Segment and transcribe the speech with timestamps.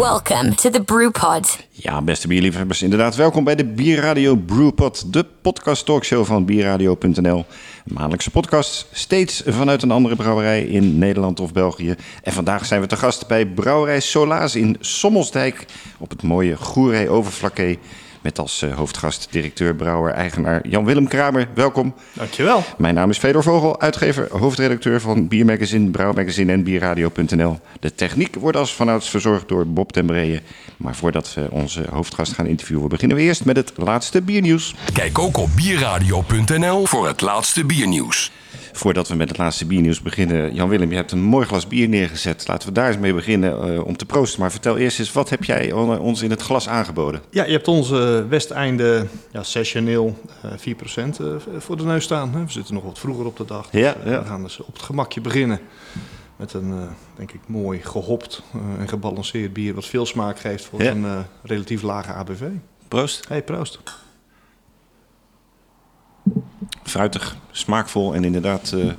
[0.00, 1.66] Welcome to the Brewpod.
[1.70, 3.16] Ja, beste bierliefhebbers, inderdaad.
[3.16, 7.44] Welkom bij de Bierradio Brewpod, de podcast talkshow van bierradio.nl.
[7.84, 11.94] Maandelijkse podcast, steeds vanuit een andere brouwerij in Nederland of België.
[12.22, 15.66] En vandaag zijn we te gast bij Brouwerij Solaas in Sommelsdijk
[15.98, 17.78] op het mooie Goeree Overflakkee.
[18.20, 21.48] Met als eh, hoofdgast directeur, brouwer, eigenaar Jan-Willem Kramer.
[21.54, 21.94] Welkom.
[22.12, 22.64] Dankjewel.
[22.78, 27.58] Mijn naam is Fedor Vogel, uitgever, hoofdredacteur van Biermagazine, Brouwmagazine en Bierradio.nl.
[27.80, 30.40] De techniek wordt als vanouds verzorgd door Bob ten Breeën.
[30.76, 34.74] Maar voordat we onze hoofdgast gaan interviewen, beginnen we eerst met het laatste biernieuws.
[34.92, 38.32] Kijk ook op bierradio.nl voor het laatste biernieuws.
[38.80, 42.48] Voordat we met het laatste biernieuws beginnen, Jan-Willem, je hebt een mooi glas bier neergezet.
[42.48, 44.40] Laten we daar eens mee beginnen uh, om te proosten.
[44.40, 47.20] Maar vertel eerst eens, wat heb jij ons in het glas aangeboden?
[47.30, 50.74] Ja, je hebt onze Westeinde ja, sessioneel uh,
[51.12, 52.32] 4% uh, voor de neus staan.
[52.46, 53.70] We zitten nog wat vroeger op de dag.
[53.70, 54.20] Dus ja, ja.
[54.20, 55.60] We gaan dus op het gemakje beginnen.
[56.36, 56.74] Met een,
[57.16, 58.42] denk ik, mooi gehopt
[58.78, 59.74] en gebalanceerd bier...
[59.74, 60.90] wat veel smaak geeft voor Ja.
[60.90, 62.42] een relatief lage ABV.
[62.88, 63.28] Proost.
[63.28, 63.78] Hey, proost.
[66.82, 68.92] Fruitig, smaakvol en inderdaad uh,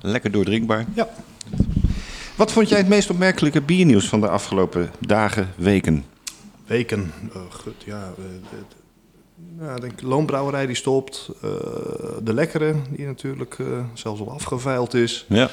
[0.00, 0.86] lekker doordrinkbaar.
[0.94, 1.08] Ja.
[2.36, 6.04] Wat vond jij het meest opmerkelijke biernieuws van de afgelopen dagen, weken?
[6.66, 8.12] Weken, uh, goed, ja...
[8.18, 8.24] Uh,
[9.60, 11.30] ja, ik denk Loonbrouwerij die stopt.
[11.44, 11.50] Uh,
[12.22, 15.26] de Lekkere, die natuurlijk uh, zelfs al afgeveild is.
[15.28, 15.50] Ja.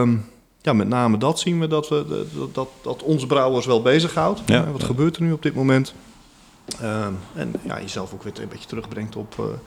[0.00, 0.24] Um,
[0.60, 4.42] ja, met name dat zien we dat, we, dat, dat, dat onze brouwers wel bezighoudt.
[4.46, 4.64] Ja.
[4.64, 5.94] Uh, wat gebeurt er nu op dit moment?
[6.82, 9.58] Um, en ja, jezelf ook weer een beetje terugbrengt op...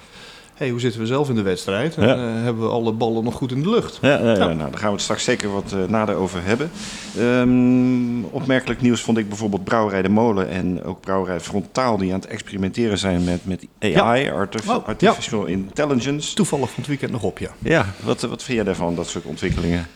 [0.57, 1.95] hey, hoe zitten we zelf in de wedstrijd?
[1.95, 2.01] Ja.
[2.01, 3.99] En, uh, hebben we alle ballen nog goed in de lucht?
[4.01, 4.53] Ja, ja, ja.
[4.53, 6.71] Nou, daar gaan we het straks zeker wat uh, nader over hebben.
[7.19, 11.97] Um, opmerkelijk nieuws vond ik bijvoorbeeld Brouwerij de Molen en ook Brouwerij Frontaal...
[11.97, 14.31] die aan het experimenteren zijn met, met AI,
[14.67, 16.35] Oh, Artificial Intelligence.
[16.35, 17.49] Toevallig van het weekend nog op, ja.
[17.59, 19.87] Ja, wat, wat vind jij daarvan, dat soort ontwikkelingen?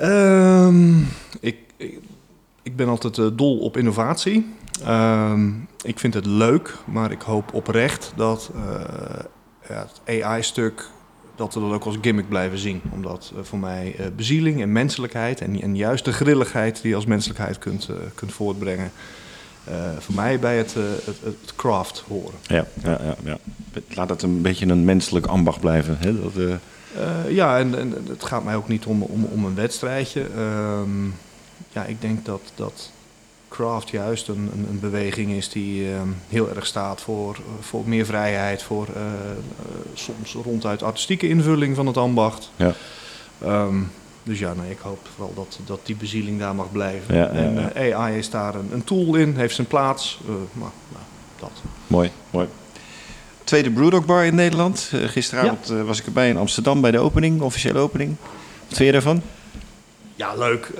[0.00, 1.08] Um,
[1.40, 1.98] ik, ik,
[2.62, 4.54] ik, ben altijd uh, dol op innovatie.
[4.88, 8.50] Um, ik vind het leuk, maar ik hoop oprecht dat
[9.68, 10.88] ja, het AI-stuk
[11.36, 12.82] dat we dat ook als gimmick blijven zien.
[12.92, 16.96] Omdat uh, voor mij uh, bezieling en menselijkheid en, en juist de grilligheid die je
[16.96, 18.90] als menselijkheid kunt, uh, kunt voortbrengen.
[19.98, 22.34] Voor mij bij het, het, het, craft horen.
[22.42, 23.38] Ja, ja, ja, ja,
[23.88, 25.96] laat het een beetje een menselijk ambacht blijven.
[25.98, 26.20] Hè?
[26.22, 26.32] Dat,
[27.28, 30.26] ja, en, en, het gaat mij ook niet om, om, om een wedstrijdje.
[30.38, 31.14] Um,
[31.72, 32.90] ja, ik denk dat, dat
[33.56, 38.06] craft juist een, een, een beweging is die um, heel erg staat voor, voor meer
[38.06, 39.10] vrijheid, voor uh, uh,
[39.94, 42.50] soms ronduit artistieke invulling van het ambacht.
[42.56, 42.74] Ja.
[43.44, 43.90] Um,
[44.22, 47.14] dus ja, nee, ik hoop wel dat, dat die bezieling daar mag blijven.
[47.14, 50.20] Ja, ja, en AI is daar een, een, tool in, heeft zijn plaats.
[50.24, 51.04] Uh, maar nou,
[51.38, 51.62] dat.
[51.86, 52.48] Mooi, mooi.
[53.44, 54.90] Tweede Brewdog Bar in Nederland.
[54.94, 58.16] Uh, gisteravond was ik erbij in Amsterdam bij de opening, officiële opening.
[58.68, 59.22] Wat vind je daarvan?
[60.14, 60.70] Ja, leuk.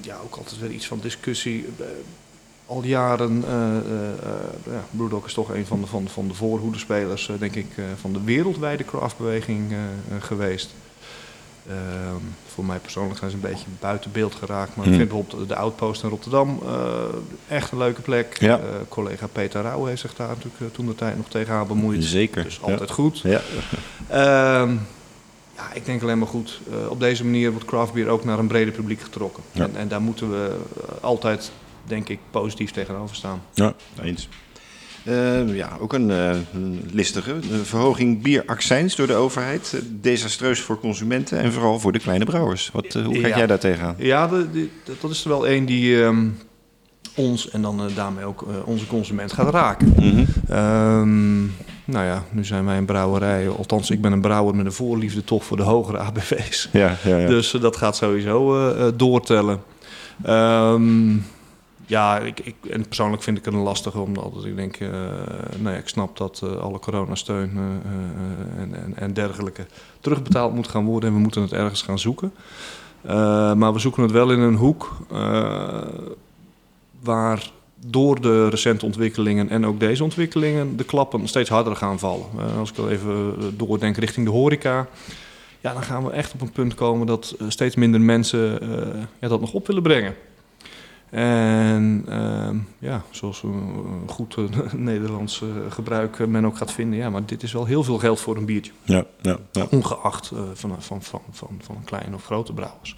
[0.00, 1.66] Ja, ook altijd weer iets van discussie.
[1.80, 1.86] Uh,
[2.66, 7.54] al jaren, uh, ja, Brewdog is toch een van de, van, van de voorhoedespelers, denk
[7.54, 7.66] ik,
[8.00, 9.74] van de wereldwijde craftbeweging
[10.20, 10.70] geweest.
[11.68, 11.74] Uh,
[12.46, 14.76] voor mij persoonlijk zijn ze een beetje buiten beeld geraakt.
[14.76, 14.94] Maar Hmm.
[14.94, 17.02] ik vind bijvoorbeeld de Outpost in Rotterdam uh,
[17.48, 18.40] echt een leuke plek.
[18.40, 18.58] Ja.
[18.58, 22.04] Uh, collega Peter Rauw heeft zich daar natuurlijk uh, toen de tijd nog tegenaan bemoeid.
[22.04, 22.42] Zeker.
[22.42, 22.94] Dus altijd ja.
[22.94, 23.18] goed.
[23.18, 23.40] Ja.
[25.58, 26.60] Ja, ik denk alleen maar goed.
[26.70, 29.42] Uh, op deze manier wordt craftbeer ook naar een breder publiek getrokken.
[29.52, 29.62] Ja.
[29.64, 30.56] En, en, daar moeten we
[31.00, 31.50] altijd,
[31.84, 33.42] denk ik, positief tegenover staan.
[33.54, 34.28] Ja, eens.
[35.04, 36.36] Uh, ja, ook een uh,
[36.90, 37.38] listige.
[37.38, 39.82] De verhoging bieraccijns door de overheid.
[40.00, 42.70] Desastreus voor consumenten en vooral voor de kleine brouwers.
[42.72, 43.36] Wat, hoe kijk ja.
[43.36, 43.94] jij daar tegenaan?
[43.98, 44.68] Ja, de, de,
[45.00, 46.38] dat is er wel één die um,
[47.14, 49.94] ons en dan daarmee ook onze consument gaat raken.
[49.96, 50.56] Mm -hmm.
[50.56, 51.52] um,
[51.88, 53.48] nou ja, nu zijn wij een brouwerij.
[53.48, 56.68] Althans, ik ben een brouwer met een voorliefde toch voor de hogere ABV's.
[56.72, 57.26] Ja, ja, ja.
[57.26, 59.62] Dus dat gaat sowieso doortellen.
[60.26, 61.24] Um,
[61.86, 64.88] ja, ik, ik, en persoonlijk vind ik het een lastige, omdat ik denk, uh,
[65.58, 67.50] nou ja, ik snap dat uh, alle coronasteun
[68.58, 69.66] en, en, en, dergelijke
[70.00, 72.32] terugbetaald moet gaan worden en we moeten het ergens gaan zoeken.
[73.56, 74.96] maar we zoeken het wel in een hoek
[77.02, 77.50] waar
[77.86, 82.26] door de recente ontwikkelingen en ook deze ontwikkelingen de klappen steeds harder gaan vallen.
[82.58, 84.88] als ik al even doordenk richting de horeca,
[85.60, 88.58] ja, dan gaan we echt op een punt komen dat steeds minder mensen
[89.20, 90.14] ja, dat nog op willen brengen.
[91.10, 96.98] En ehm, ja, zoals een goed eh, Nederlands eh, gebruik eh, men ook gaat vinden.
[96.98, 98.72] Ja, maar dit is wel heel veel geld voor een biertje.
[98.82, 99.66] Ja, ja, ja.
[99.70, 102.96] Ongeacht eh, van, van, van, van, van kleine of grote brouwers.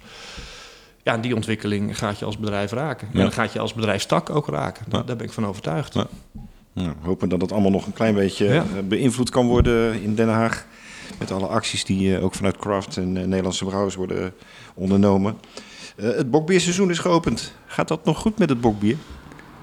[1.03, 3.07] Ja, en die ontwikkeling gaat je als bedrijf raken.
[3.11, 3.13] Ja.
[3.17, 4.85] En dan gaat je als bedrijfstak ook raken.
[4.87, 5.05] Daar, Ja.
[5.05, 5.93] daar ben ik van overtuigd.
[5.93, 6.07] Ja.
[6.73, 8.53] Nou, hopen dat het allemaal nog een klein beetje Ja.
[8.53, 10.65] eh, beïnvloed kan worden in Den Haag.
[11.19, 14.33] Met alle acties die eh, ook vanuit Craft en eh, Nederlandse brouwers worden
[14.73, 15.37] ondernomen.
[15.95, 17.53] Eh, het bokbierseizoen is geopend.
[17.65, 18.95] Gaat dat nog goed met het bokbier?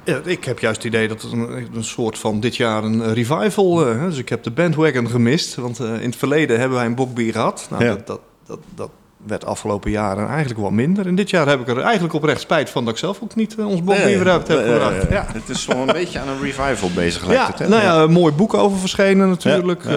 [0.05, 3.12] Ja, ik heb juist het idee dat het een, een soort van dit jaar een
[3.14, 3.87] revival...
[3.87, 5.55] eh, hè, dus ik heb de bandwagon gemist.
[5.55, 7.67] Want eh, in het verleden hebben wij een bokbier gehad.
[7.70, 7.90] Nou, Ja.
[7.94, 8.90] dat, dat, dat, dat
[9.26, 11.06] werd afgelopen jaren eigenlijk wat minder.
[11.06, 12.84] En dit jaar heb ik er eigenlijk oprecht spijt van...
[12.84, 15.10] dat ik zelf ook niet eh, ons bokbier eruit heb Eh, gebracht.
[15.10, 15.24] Ja.
[15.32, 17.58] Het is toch een beetje aan een revival bezig, lijkt Ja, het.
[17.58, 17.68] Hè?
[17.68, 19.84] nou ja, een mooi boek over verschenen natuurlijk.
[19.84, 19.96] Ja, ja.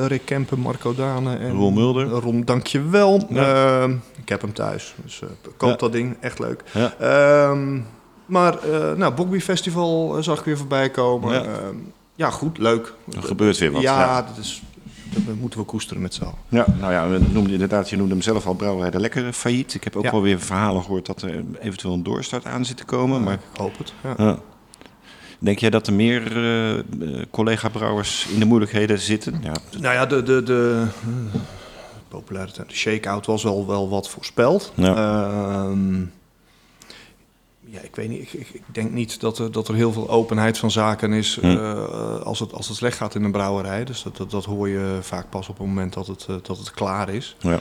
[0.00, 2.06] Eh, Rick Kempen, Marco Dane en Roel Mulder.
[2.06, 3.26] Ron, dankjewel.
[3.30, 3.82] Ja.
[3.82, 3.90] Eh,
[4.22, 5.76] ik heb hem thuis, dus eh, koop Ja.
[5.76, 6.16] dat ding.
[6.20, 6.62] Echt leuk.
[6.72, 6.92] Ja.
[6.98, 7.78] Ehm,
[8.26, 11.32] maar, eh nou, Bokbie Festival zag ik weer voorbij komen.
[11.34, 11.42] Ja.
[11.42, 11.50] Ja,
[12.14, 12.92] ja goed, leuk.
[13.16, 13.82] Er gebeurt weer wat.
[13.82, 14.22] Ja, ja.
[14.22, 14.62] Dat, is,
[15.10, 16.34] dat moeten we koesteren met z'n allen.
[16.48, 19.74] Ja, nou ja, we noemden inderdaad, je noemde hem zelf al, Brouwerij de Lekkere failliet.
[19.74, 20.10] Ik heb ook Ja.
[20.10, 23.22] wel weer verhalen gehoord dat er eventueel een doorstart aan zit te komen.
[23.22, 23.92] Maar ik hoop het.
[24.18, 24.38] Ja.
[25.40, 29.40] Denk jij dat er meer eh, collega-brouwers in de moeilijkheden zitten?
[29.42, 31.40] Ja, Nou ja, de, de, de eh,
[32.08, 34.72] populariteit, de shake-out was wel, wel wat voorspeld.
[34.74, 34.94] Ja.
[34.94, 36.00] Ehm,
[37.70, 38.20] ja, ik weet niet.
[38.20, 41.46] Ik, ik, denk niet dat er, dat er heel veel openheid van zaken is Hm.
[41.46, 43.84] eh, als, het, als het slecht gaat in een brouwerij.
[43.84, 46.58] Dus dat, dat, dat hoor je vaak pas op het moment dat het, eh, dat
[46.58, 47.36] het klaar is.
[47.40, 47.60] ja.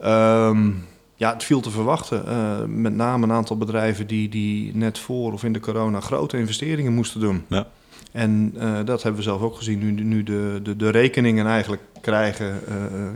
[0.00, 0.70] Ehm,
[1.14, 2.26] ja, het viel te verwachten.
[2.26, 6.38] Eh, met name een aantal bedrijven die, die net voor of in de corona grote
[6.38, 7.44] investeringen moesten doen.
[7.48, 7.66] Ja.
[8.12, 8.52] En
[8.84, 9.78] dat hebben we zelf ook gezien.
[9.78, 12.60] Nu, nu de, de, de rekeningen eigenlijk krijgen.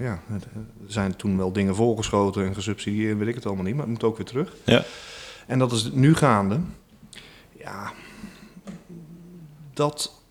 [0.00, 0.40] ja, er
[0.86, 3.74] zijn toen wel dingen voorgeschoten en gesubsidieerd, weet ik het allemaal niet.
[3.74, 4.52] Maar het moet ook weer terug.
[4.64, 4.84] Ja.
[5.52, 6.60] En dat is nu gaande.
[7.58, 7.92] Ja,
[9.72, 10.22] dat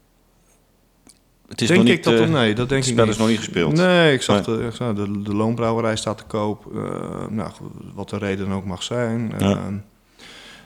[1.47, 3.13] Het is denk nog niet, ik dat eh, nee, dat denk het ik spel niet.
[3.13, 3.73] is nog niet gespeeld.
[3.73, 6.75] Nee, ik zag, De, ik zag de, de loonbrouwerij staat te koop.
[6.75, 7.51] eh, nou,
[7.93, 9.33] wat de reden ook mag zijn.
[9.37, 9.37] Ja.
[9.37, 9.79] Eh, nou,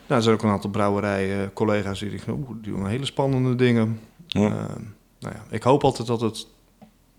[0.06, 4.00] er zijn ook een aantal brouwerijen, collega's die denken, oeh, die doen hele spannende dingen.
[4.26, 4.48] Ja.
[5.18, 6.46] Nou ja, ik hoop altijd dat het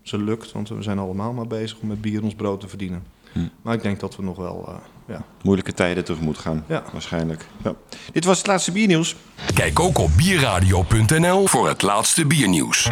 [0.02, 3.02] ze lukt, want we zijn allemaal maar bezig om met bier ons brood te verdienen.
[3.32, 3.40] Hm.
[3.62, 5.24] Maar ik denk dat we nog wel, ja.
[5.42, 6.82] Moeilijke tijden tegemoet gaan, Ja.
[6.92, 7.44] waarschijnlijk.
[7.64, 7.74] Ja.
[8.12, 9.16] Dit was het laatste biernieuws.
[9.54, 12.88] Kijk ook op bierradio.nl voor het laatste biernieuws.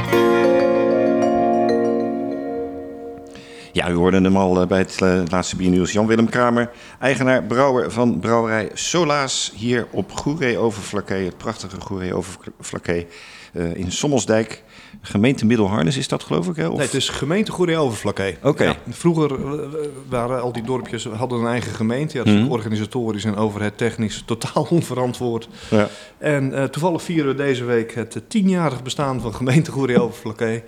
[3.72, 5.92] Ja, u hoorde hem al eh, bij het eh, laatste biernieuws.
[5.92, 6.70] Jan-Willem Kramer,
[7.00, 9.52] eigenaar, brouwer van brouwerij Solaas...
[9.54, 13.06] hier op Goeree Overflakkee, het prachtige Goeree Overflakkee...
[13.52, 14.62] eh, in Sommelsdijk,
[15.06, 16.66] gemeente Middelharnis is dat geloof ik, hè?
[16.68, 16.76] Of...
[16.76, 18.36] Nee, het is gemeente Goeree Overflakkee.
[18.42, 18.64] Oké.
[18.64, 19.68] Ja, vroeger eh,
[20.08, 22.16] waren al die dorpjes hadden een eigen gemeente.
[22.18, 22.50] Ja, dat is Mhm.
[22.50, 25.48] organisatorisch en overheid technisch totaal onverantwoord.
[25.70, 25.88] Ja.
[26.18, 30.62] En eh, toevallig vieren we deze week het eh, tienjarig bestaan van gemeente Goeree Overflakkee.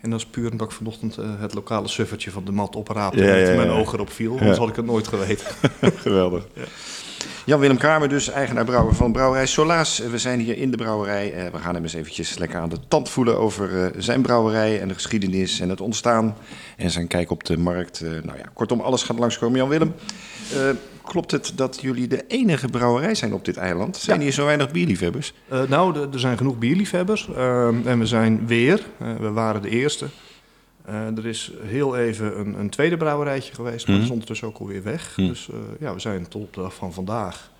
[0.00, 3.24] En dat is puur omdat ik vanochtend eh, het lokale suffertje van de mat opraapte.
[3.24, 4.38] Ja, en ja, mijn oog erop viel.
[4.38, 5.46] Anders had ik het nooit geweten.
[5.96, 6.46] Geweldig.
[7.44, 9.98] Jan-Willem Kramer dus, eigenaar brouwer van brouwerij Solaas.
[9.98, 11.32] We zijn hier in de brouwerij.
[11.32, 14.80] Eh, We gaan hem eens eventjes lekker aan de tand voelen over eh, zijn brouwerij
[14.80, 16.36] en de geschiedenis en het ontstaan.
[16.76, 18.00] En zijn kijk op de markt.
[18.00, 19.58] Eh, Nou ja, kortom, alles gaat langskomen.
[19.58, 19.94] Jan-Willem,
[21.02, 23.96] klopt het dat jullie de enige brouwerij zijn op dit eiland?
[23.96, 25.34] Zijn hier zo weinig bierliefhebbers?
[25.68, 27.28] Nou, er zijn genoeg bierliefhebbers.
[27.36, 28.86] Ehm, en we zijn weer.
[29.20, 30.06] we waren de eerste.
[30.84, 33.94] Eh, er is heel even een, een tweede brouwerijtje geweest, maar Mhm.
[33.94, 35.12] dat is ondertussen ook alweer weg.
[35.16, 35.28] Mhm.
[35.28, 37.50] Dus eh, ja, we zijn tot op de dag van vandaag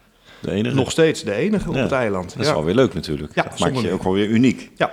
[0.41, 0.75] De enige?
[0.75, 2.29] nog steeds de enige op Ja, het eiland.
[2.33, 2.55] Dat is ja.
[2.55, 3.35] wel weer leuk natuurlijk.
[3.35, 4.71] Ja, dat maakt je ook wel weer uniek.
[4.77, 4.93] Ja.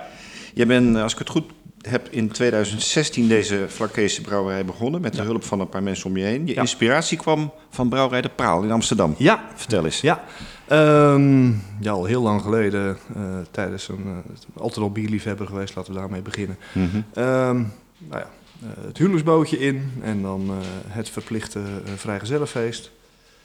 [0.54, 1.44] Je bent, als ik het goed
[1.88, 5.00] heb, in 2016 deze Vlakkeese brouwerij begonnen...
[5.00, 6.46] met de hulp van een paar mensen om je heen.
[6.46, 9.14] Je inspiratie kwam van Brouwerij de Praal in Amsterdam.
[9.18, 10.00] Ja, Vertel eens.
[10.00, 10.24] ja.
[10.68, 11.46] Ehm,
[11.80, 15.98] ja, al heel lang geleden, eh, tijdens een, eh, altijd al bierliefhebber geweest, laten we
[15.98, 16.56] daarmee beginnen.
[16.72, 16.86] Mhm.
[17.14, 17.62] Ehm,
[18.08, 18.30] nou ja,
[18.62, 20.54] eh, het huwelijksbootje in en dan eh,
[20.86, 22.90] het verplichte uh, vrijgezellenfeest.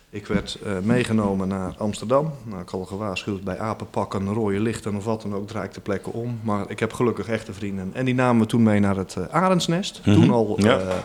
[0.09, 2.31] Ik werd eh, meegenomen naar Amsterdam.
[2.43, 5.73] Nou, ik had al gewaarschuwd bij apenpakken, rode lichten of wat dan ook, draai ik
[5.73, 6.39] de plekken om.
[6.43, 7.89] Maar ik heb gelukkig echte vrienden.
[7.93, 10.01] En die namen me toen mee naar het eh, Arendsnest.
[10.05, 10.15] Mhm.
[10.21, 10.55] Toen al...
[10.59, 10.79] Ja.
[10.79, 10.95] eh,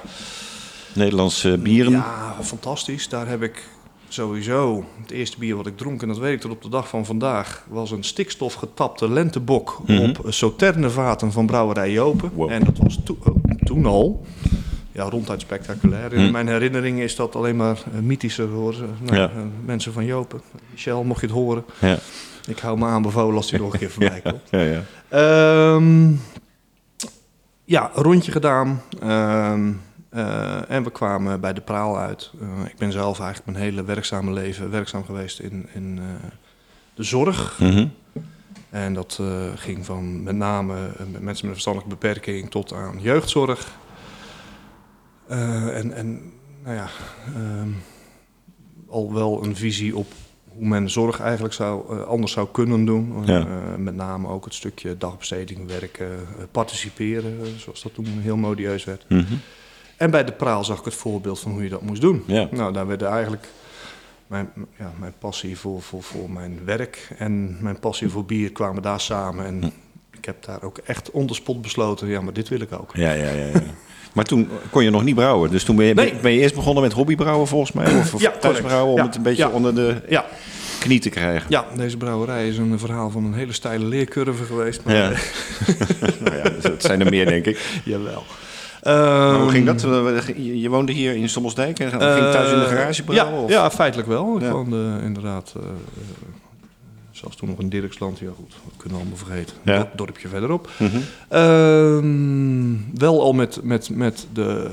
[0.94, 1.92] Nederlandse bieren.
[1.92, 3.09] ja, fantastisch.
[3.09, 3.68] Daar heb ik
[4.09, 6.88] sowieso het eerste bier wat ik dronk, en dat weet ik tot op de dag
[6.88, 10.02] van vandaag, was een stikstofgetapte lentebok Mhm.
[10.02, 12.30] op sauternevaten van brouwerij Jopen.
[12.35, 12.50] Wow.
[12.50, 13.41] En dat was to- oh,
[13.73, 14.26] toen al
[14.93, 16.12] ja, ronduit spectaculair.
[16.12, 16.33] In Mhm.
[16.33, 18.75] mijn herinnering is dat alleen maar eh, mythischer hoor.
[19.02, 19.29] Nou, Ja.
[19.29, 20.41] eh, mensen van Jopen.
[20.71, 21.64] Michel, mocht je het horen.
[21.81, 21.99] Ja.
[22.49, 24.41] Ik hou me aanbevolen als die nog een keer voorbij komt.
[24.50, 24.83] Ja, ja.
[25.09, 26.11] Ehm,
[27.64, 28.83] ja, rondje gedaan.
[29.00, 29.73] Ehm,
[30.11, 32.31] eh, en we kwamen bij de praal uit.
[32.41, 36.05] Eh, ik ben zelf eigenlijk mijn hele werkzame leven werkzaam geweest in, in eh,
[36.95, 37.59] de zorg.
[37.61, 37.87] Mhm.
[38.73, 42.99] En dat eh, ging van met name eh, mensen met een verstandelijke beperking tot aan
[43.00, 43.79] jeugdzorg.
[45.26, 46.88] Eh, en, en nou ja,
[47.35, 47.69] ehm,
[48.88, 50.07] al wel een visie op
[50.49, 53.23] hoe men zorg eigenlijk zou, anders zou kunnen doen.
[53.25, 53.47] Ja.
[53.76, 56.11] Met name ook het stukje dagbesteding, werken,
[56.50, 59.05] participeren, zoals dat toen heel modieus werd.
[59.09, 59.35] Mhm.
[59.97, 62.23] En bij de praal zag ik het voorbeeld van hoe je dat moest doen.
[62.26, 62.49] Ja.
[62.50, 63.49] Nou, daar werden eigenlijk
[64.33, 68.83] mijn, ja, mijn passie voor, voor, voor mijn werk en mijn passie voor bier kwamen
[68.83, 69.47] daar samen.
[69.47, 69.73] En
[70.19, 72.91] ik heb daar ook echt on the spot besloten, ja, maar dit wil ik ook.
[72.95, 73.45] Ja, ja, ja.
[73.47, 73.61] ja.
[74.12, 75.51] Maar toen kon je nog niet brouwen.
[75.51, 76.15] Dus toen ben je, Nee.
[76.23, 77.99] ben je eerst begonnen met hobbybrouwen volgens mij?
[77.99, 79.49] Of, of Ja, thuisbrouwen om Ja, het een beetje ja.
[79.51, 80.27] onder de Ja,
[80.79, 81.47] knie te krijgen?
[81.51, 84.83] ja, deze brouwerij is een verhaal van een hele steile leercurve geweest.
[84.85, 84.95] Maar
[86.25, 87.59] nou ja, het zijn er meer, denk ik.
[87.85, 88.25] Jawel.
[88.83, 89.79] Maar hoe ging Ehm,
[90.15, 90.25] dat?
[90.37, 93.35] Je je woonde hier in Sommelsdijk en ging thuis in de garage brouwen?
[93.37, 93.51] Ja, of?
[93.51, 94.37] ja, feitelijk wel.
[94.37, 94.53] Ik Ja.
[94.53, 95.69] woonde inderdaad, eh, eh,
[97.11, 98.19] zelfs toen nog in Dirksland.
[98.19, 99.57] Ja goed, dat kunnen we allemaal vergeten.
[99.62, 99.77] Ja.
[99.79, 100.69] Dor- dorpje verderop.
[100.79, 100.97] Mhm.
[101.29, 104.71] Ehm, wel al met, met, met de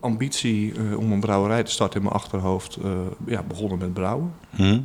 [0.00, 2.76] ambitie eh, om een brouwerij te starten in mijn achterhoofd.
[2.76, 2.90] eh,
[3.26, 4.32] ja, begonnen met brouwen.
[4.56, 4.80] Mhm.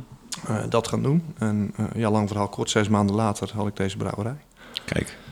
[0.46, 1.22] Eh, dat gaan doen.
[1.38, 4.36] En eh, ja, lang verhaal kort, zes maanden later had ik deze brouwerij.
[4.84, 5.23] Kijk, eh,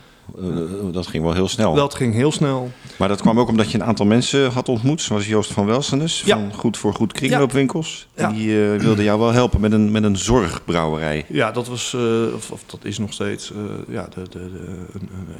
[0.91, 1.73] dat ging wel heel snel.
[1.73, 2.69] Dat ging heel snel.
[2.97, 6.21] Maar dat kwam ook omdat je een aantal mensen had ontmoet, zoals Joost van Welsenes
[6.25, 6.37] Ja.
[6.39, 8.07] van Goed voor Goed Kringloopwinkels.
[8.15, 8.27] Ja.
[8.27, 11.25] En die eh, wilde jou wel helpen met een, met een zorgbrouwerij.
[11.27, 13.57] Ja, dat was, eh, of, of dat is nog steeds eh,
[13.93, 14.85] ja, de, de, de,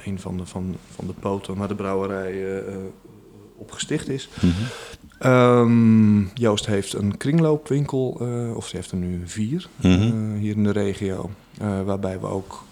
[0.04, 2.64] een, van de, van, van de poten waar de brouwerij eh, eh,
[3.58, 4.30] op gesticht is.
[5.20, 9.92] Ehm, Joost heeft een kringloopwinkel, eh, of ze heeft er nu vier Mhm.
[10.02, 11.30] eh, hier in de regio.
[11.62, 12.64] eh, waarbij we ook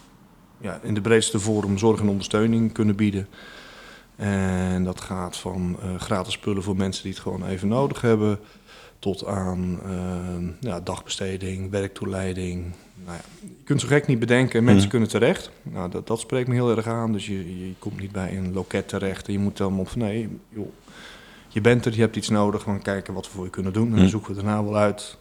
[0.62, 3.28] ja, in de breedste vorm zorg en ondersteuning kunnen bieden.
[4.16, 8.40] En dat gaat van eh, gratis spullen voor mensen die het gewoon even nodig hebben.
[9.00, 12.64] Tot aan eh, ja, dagbesteding, werktoeleiding.
[13.06, 14.90] Nou ja, je kunt zo gek niet bedenken, mensen Mhm.
[14.90, 15.52] kunnen terecht.
[15.64, 17.12] Nou, dat, dat spreekt me heel erg aan.
[17.12, 20.00] Dus je, je komt niet bij een loket terecht en je moet dan op van
[20.02, 20.68] nee, joh,
[21.48, 23.74] je bent er, je hebt iets nodig, we gaan kijken wat we voor je kunnen
[23.74, 23.86] doen.
[23.86, 24.10] En dan Mhm.
[24.10, 25.18] zoeken we daarna wel uit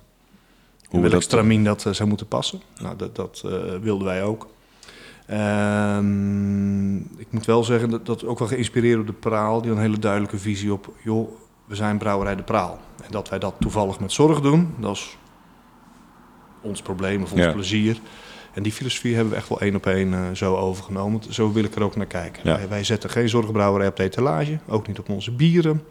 [0.80, 2.61] Hoe we welk dat- stramien dat eh, zou moeten passen.
[2.80, 3.40] Nou, dat, dat
[3.82, 4.49] wilden wij ook.
[5.30, 9.78] Ehm, ik moet wel zeggen dat dat ook wel geïnspireerd door de Praal, die een
[9.78, 11.28] hele duidelijke visie op, joh,
[11.64, 12.78] we zijn brouwerij de Praal.
[13.02, 15.16] En dat wij dat toevallig met zorg doen, dat is
[16.60, 17.52] ons probleem of ons Ja.
[17.52, 18.00] plezier.
[18.54, 21.20] En die filosofie hebben we echt wel één op één eh, zo overgenomen.
[21.28, 22.42] Zo wil ik er ook naar kijken.
[22.44, 22.56] Ja.
[22.56, 25.82] Wij, wij zetten geen zorgbrouwerij op de etalage, ook niet op onze bieren.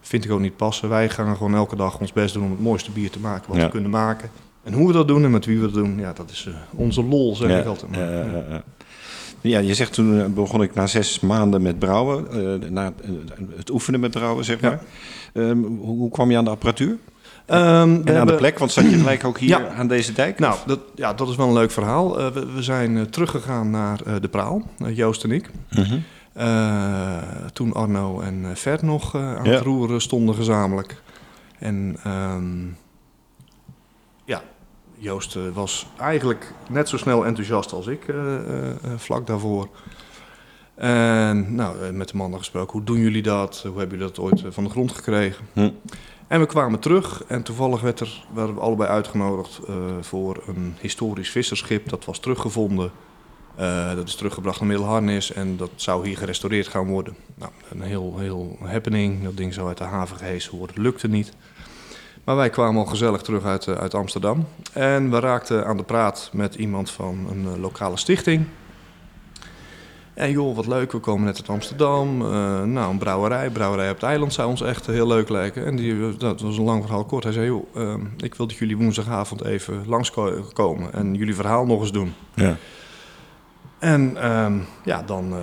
[0.00, 0.88] Vind ik ook niet passen.
[0.88, 3.56] Wij gaan gewoon elke dag ons best doen om het mooiste bier te maken wat
[3.56, 3.64] Ja.
[3.64, 4.30] we kunnen maken.
[4.62, 6.54] En hoe we dat doen en met wie we dat doen, ja, dat is eh,
[6.80, 7.90] onze lol, zeg Ja, ik altijd.
[7.90, 8.00] maar.
[8.00, 8.62] ja,
[9.40, 12.26] ja, je zegt toen eh, begon ik na zes maanden met brouwen,
[12.62, 12.92] eh, na
[13.56, 14.68] het oefenen met brouwen, zeg Ja.
[14.68, 14.80] maar.
[15.44, 16.96] Ehm, hoe, hoe kwam je aan de apparatuur?
[17.46, 17.52] We
[18.04, 19.68] En aan de plek, want zat je gelijk ook hier Ja.
[19.68, 20.38] aan deze dijk?
[20.38, 22.16] Nou, dat, ja, dat is wel een leuk verhaal.
[22.32, 24.62] We, we zijn teruggegaan naar de Praal,
[24.94, 25.50] Joost en ik.
[25.70, 25.98] Mhm.
[27.52, 29.50] Toen Arno en Vert nog aan Ja.
[29.50, 31.02] het roeren stonden gezamenlijk.
[31.58, 32.44] En ehm,
[35.02, 39.68] Joost eh, was eigenlijk net zo snel enthousiast als ik eh, eh, vlak daarvoor.
[40.74, 43.60] En nou, met de mannen gesproken, hoe doen jullie dat?
[43.62, 45.44] Hoe hebben jullie dat ooit van de grond gekregen?
[45.52, 45.70] Hm.
[46.26, 49.60] En we kwamen terug en toevallig werd er, werden we allebei uitgenodigd
[50.00, 51.88] voor een historisch visserschip.
[51.88, 52.90] Dat was teruggevonden.
[53.94, 57.16] Dat is teruggebracht naar Middelharnis en dat zou hier gerestaureerd gaan worden.
[57.34, 59.24] Nou, een heel, heel happening.
[59.24, 60.82] Dat ding zou uit de haven gehesen worden.
[60.82, 61.32] Lukte niet.
[62.24, 64.46] Maar wij kwamen al gezellig terug uit, eh, uit Amsterdam.
[64.72, 68.46] En we raakten aan de praat met iemand van een eh, lokale stichting.
[70.14, 72.22] En joh, wat leuk, we komen net uit Amsterdam.
[72.22, 75.66] Eh, nou, een brouwerij, brouwerij op het eiland zou ons echt heel leuk lijken.
[75.66, 77.24] En die, dat was een lang verhaal kort.
[77.24, 81.92] Hij zei, joh, ik wil dat jullie woensdagavond even langskomen en jullie verhaal nog eens
[81.92, 82.14] doen.
[82.34, 82.56] Ja.
[83.78, 85.34] En ehm, ja, dan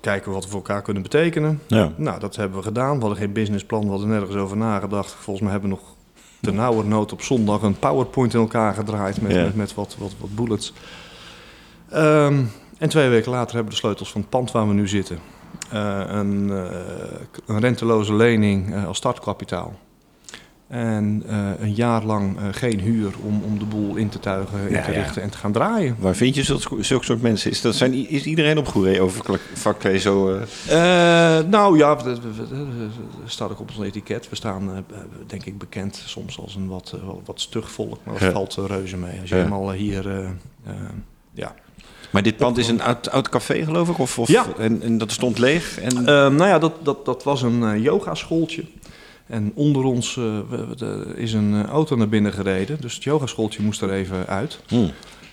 [0.00, 1.60] kijken wat we voor elkaar kunnen betekenen.
[1.66, 1.92] Ja.
[1.96, 2.94] Nou, dat hebben we gedaan.
[2.94, 5.10] We hadden geen businessplan, we hadden nergens over nagedacht.
[5.12, 5.94] Volgens mij hebben we nog
[6.40, 9.42] ten nauwe nood op zondag een PowerPoint in elkaar gedraaid met, Ja.
[9.42, 10.72] met, met wat, wat, wat bullets.
[11.90, 12.42] Ehm,
[12.78, 15.18] en twee weken later hebben we de sleutels van het pand waar we nu zitten.
[15.70, 16.76] Eh, een, eh,
[17.46, 19.78] een renteloze lening eh, als startkapitaal.
[20.70, 24.58] En eh, een jaar lang eh, geen huur om, om de boel in te tuigen,
[24.68, 24.98] in Ja, te ja.
[25.02, 25.96] richten en te gaan draaien.
[25.98, 27.50] Waar vind je zulke, zulke soort mensen?
[27.50, 30.38] Is, dat zijn, is iedereen op Goeree over vakklee zo...
[30.68, 30.76] eh,
[31.48, 31.98] nou ja,
[33.26, 34.28] staat ook op ons etiket.
[34.28, 34.84] We staan,
[35.26, 38.30] denk ik, bekend soms als een wat, wat, stug volk, maar dat Ja.
[38.32, 39.20] valt reuze mee.
[39.20, 40.30] Als je helemaal hier,
[41.32, 41.54] ja.
[42.10, 43.98] Maar dit pand is een oud, oud café, geloof ik?
[43.98, 44.46] Of, of, Ja.
[44.58, 45.78] en, en dat stond leeg?
[45.80, 48.64] En, nou ja, dat, dat, dat was een yogaschooltje.
[49.30, 50.38] En onder ons eh,
[51.14, 52.80] is een eh, auto naar binnen gereden.
[52.80, 54.60] Dus het yogaschooltje moest er even uit.
[54.68, 54.90] Hmm.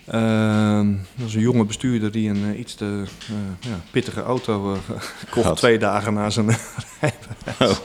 [0.08, 4.74] Ehm, dat is een jonge bestuurder die een eh, iets te eh, ja, pittige auto
[4.74, 4.80] eh,
[5.32, 5.58] kocht Had.
[5.58, 6.46] twee dagen na zijn
[7.02, 7.82] rijbewijs.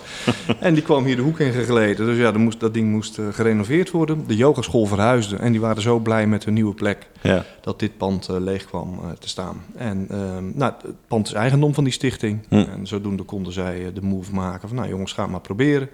[0.60, 2.06] En die kwam hier de hoek in gegleden.
[2.06, 4.26] Dus ja, moest, dat ding moest gerenoveerd worden.
[4.26, 7.44] De yogaschool verhuisde en die waren zo blij met hun nieuwe plek Ja.
[7.60, 9.62] dat dit pand leeg kwam te staan.
[9.76, 12.46] En ehm, nou, het pand is eigendom van die stichting.
[12.48, 12.54] Hm.
[12.54, 15.88] En zodoende konden zij de move maken van, nou jongens, ga maar proberen.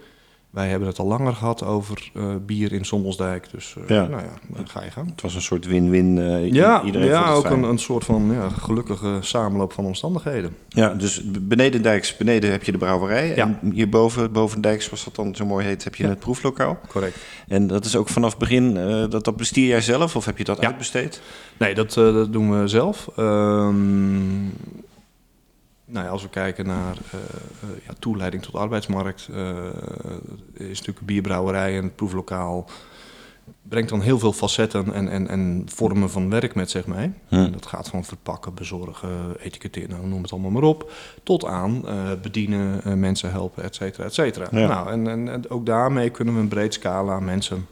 [0.50, 3.50] Wij hebben het al langer gehad over eh, bier in Sommelsdijk.
[3.50, 4.06] Dus eh, Ja.
[4.06, 5.06] nou ja, dan ga je gaan.
[5.06, 6.16] Het was een soort win-win.
[6.16, 10.56] i- Ja, iedereen ja ook een, een soort van ja, gelukkige samenloop van omstandigheden.
[10.68, 13.34] Ja, dus beneden Dijks, beneden heb je de brouwerij.
[13.34, 16.78] En hierboven, boven Dijks, zoals dat dan zo mooi heet, heb je het proeflokaal.
[16.88, 17.16] Correct.
[17.48, 18.74] En dat is ook vanaf het begin,
[19.10, 21.20] dat, dat bestier jij zelf of heb je dat uitbesteed?
[21.58, 23.08] Nee, dat, dat doen we zelf.
[23.16, 24.46] Ehm,
[25.88, 29.56] nou ja, als we kijken naar eh, eh, ja, toeleiding tot arbeidsmarkt, eh,
[30.52, 32.68] is natuurlijk een bierbrouwerij en het proeflokaal
[33.62, 37.12] brengt dan heel veel facetten en, en, en vormen van werk met zich mee.
[37.28, 37.34] Hm.
[37.34, 40.92] En dat gaat van verpakken, bezorgen, etiketteren, nou, noem het allemaal maar op,
[41.22, 41.84] tot aan
[42.22, 44.46] bedienen, mensen helpen, et cetera, et cetera.
[44.50, 44.68] Ja.
[44.68, 47.66] Nou, en, en, en ook daarmee kunnen we een breed scala aan mensen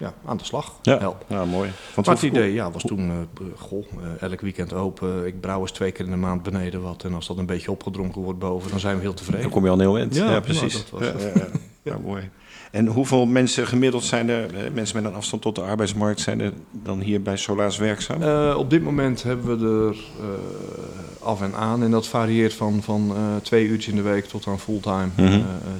[0.00, 1.26] ja, aan de slag helpen.
[1.28, 1.70] ja mooi.
[1.94, 3.84] Want Maar het idee ja, was toen, eh, goh,
[4.20, 5.26] eh, elk weekend open.
[5.26, 7.04] Ik brouw eens twee keer in de maand beneden wat.
[7.04, 9.42] En als dat een beetje opgedronken wordt boven, dan zijn we heel tevreden.
[9.42, 10.14] Dan kom je al een heel eind.
[10.14, 10.72] Ja, Ja, precies.
[10.90, 11.34] nou, dat was ja, het.
[11.36, 11.42] ja,
[11.82, 11.92] ja.
[11.92, 12.28] Ja, mooi.
[12.70, 16.40] En hoeveel mensen gemiddeld zijn er, eh, mensen met een afstand tot de arbeidsmarkt, zijn
[16.40, 18.22] er dan hier bij Solaas werkzaam?
[18.22, 21.82] Eh, op dit moment hebben we er eh, af en aan.
[21.82, 25.08] En dat varieert van, van eh, twee uurtjes in de week tot aan fulltime.
[25.16, 25.26] Eh,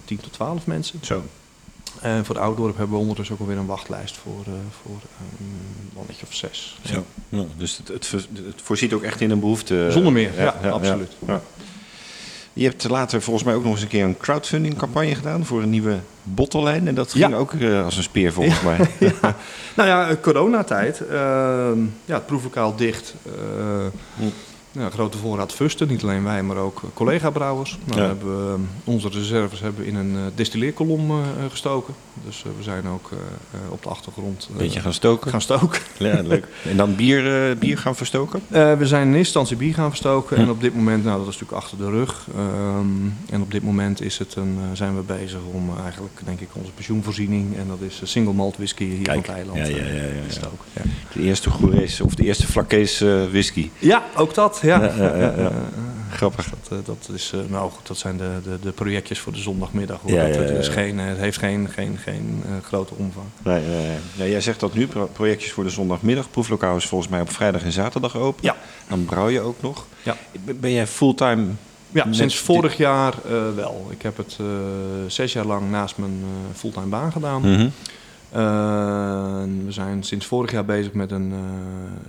[0.04, 0.98] 10 tot 12 mensen.
[1.02, 1.22] Zo.
[2.00, 4.52] En voor de Oudorp hebben we ondertussen ook alweer een wachtlijst voor, eh,
[4.82, 6.78] voor eh, een mannetje of zes.
[6.84, 7.04] Zo.
[7.28, 8.16] Ja, dus het, het,
[8.62, 9.88] voorziet ook echt in een behoefte.
[9.90, 11.12] Zonder meer, ja, absoluut.
[11.26, 11.40] ja.
[12.52, 15.62] Je hebt later volgens mij ook nog eens een keer een crowdfunding campagne gedaan voor
[15.62, 16.88] een nieuwe bottellijn.
[16.88, 17.36] En dat ging Ja.
[17.36, 18.78] ook eh, als een speer volgens mij.
[19.22, 19.36] ja.
[19.76, 21.00] Nou ja, coronatijd.
[21.06, 23.14] ehm, ja, het proeflokaal dicht.
[23.26, 24.26] eh,
[24.72, 24.80] Hm.
[24.80, 25.88] ja, grote voorraad fusten.
[25.88, 27.78] Niet alleen wij, maar ook eh, collega-brouwers.
[27.84, 28.06] Nou, Ja.
[28.06, 31.12] hebben we, eh, onze reserves hebben we in een eh, destilleerkolom
[31.50, 31.94] gestoken.
[32.24, 33.10] Dus we zijn ook
[33.68, 35.30] op de achtergrond Een beetje gaan stoken.
[35.30, 35.80] gaan stoken.
[35.98, 36.46] Ja, leuk.
[36.68, 38.40] En dan bier, bier gaan verstoken?
[38.48, 40.36] We zijn in eerste instantie bier gaan verstoken.
[40.36, 40.42] Hm.
[40.42, 42.26] En op dit moment, nou dat is natuurlijk achter de rug.
[42.36, 42.86] Ehm,
[43.30, 46.70] en op dit moment is het een, zijn we bezig om eigenlijk, denk ik, onze
[46.72, 47.56] pensioenvoorziening.
[47.56, 49.68] En dat is single malt whisky hier Kijk, van het eiland.
[49.68, 50.26] ja, ja, ja, ja, ja.
[50.28, 50.58] te stoken.
[50.72, 50.82] Ja.
[51.12, 52.98] De eerste Goerese of de eerste Flakkees
[53.30, 53.70] whisky.
[53.78, 54.59] Ja, ook dat.
[54.62, 54.82] Ja.
[54.82, 55.32] Ja, ja, ja, ja.
[55.32, 55.52] Eh, eh,
[56.10, 56.48] Grappig.
[56.50, 59.38] dat, eh, dat, is, eh, nou goed, dat zijn de, de, de projectjes voor de
[59.38, 60.00] zondagmiddag.
[60.00, 60.10] Hoor.
[60.12, 62.94] Ja, Dat- ja, het, ja, is geen, eh, het heeft geen, geen, geen eh, grote
[62.96, 63.26] omvang.
[63.42, 63.96] Nee, nee, nee.
[64.16, 66.30] Ja, jij zegt dat nu, pro- projectjes voor de zondagmiddag.
[66.30, 68.44] Proeflokaal is volgens mij op vrijdag en zaterdag open.
[68.44, 68.56] Ja.
[68.88, 69.86] Dan brouw je ook nog.
[70.02, 70.16] Ja.
[70.60, 71.46] Ben- jij fulltime?
[71.92, 73.86] Ja, sinds vorig jaar eh, wel.
[73.90, 74.46] Ik heb het eh,
[75.06, 77.40] zes jaar lang naast mijn eh, fulltime baan gedaan.
[77.40, 77.68] Mhm.
[78.32, 81.38] Eh, we zijn sinds vorig jaar bezig met een eh,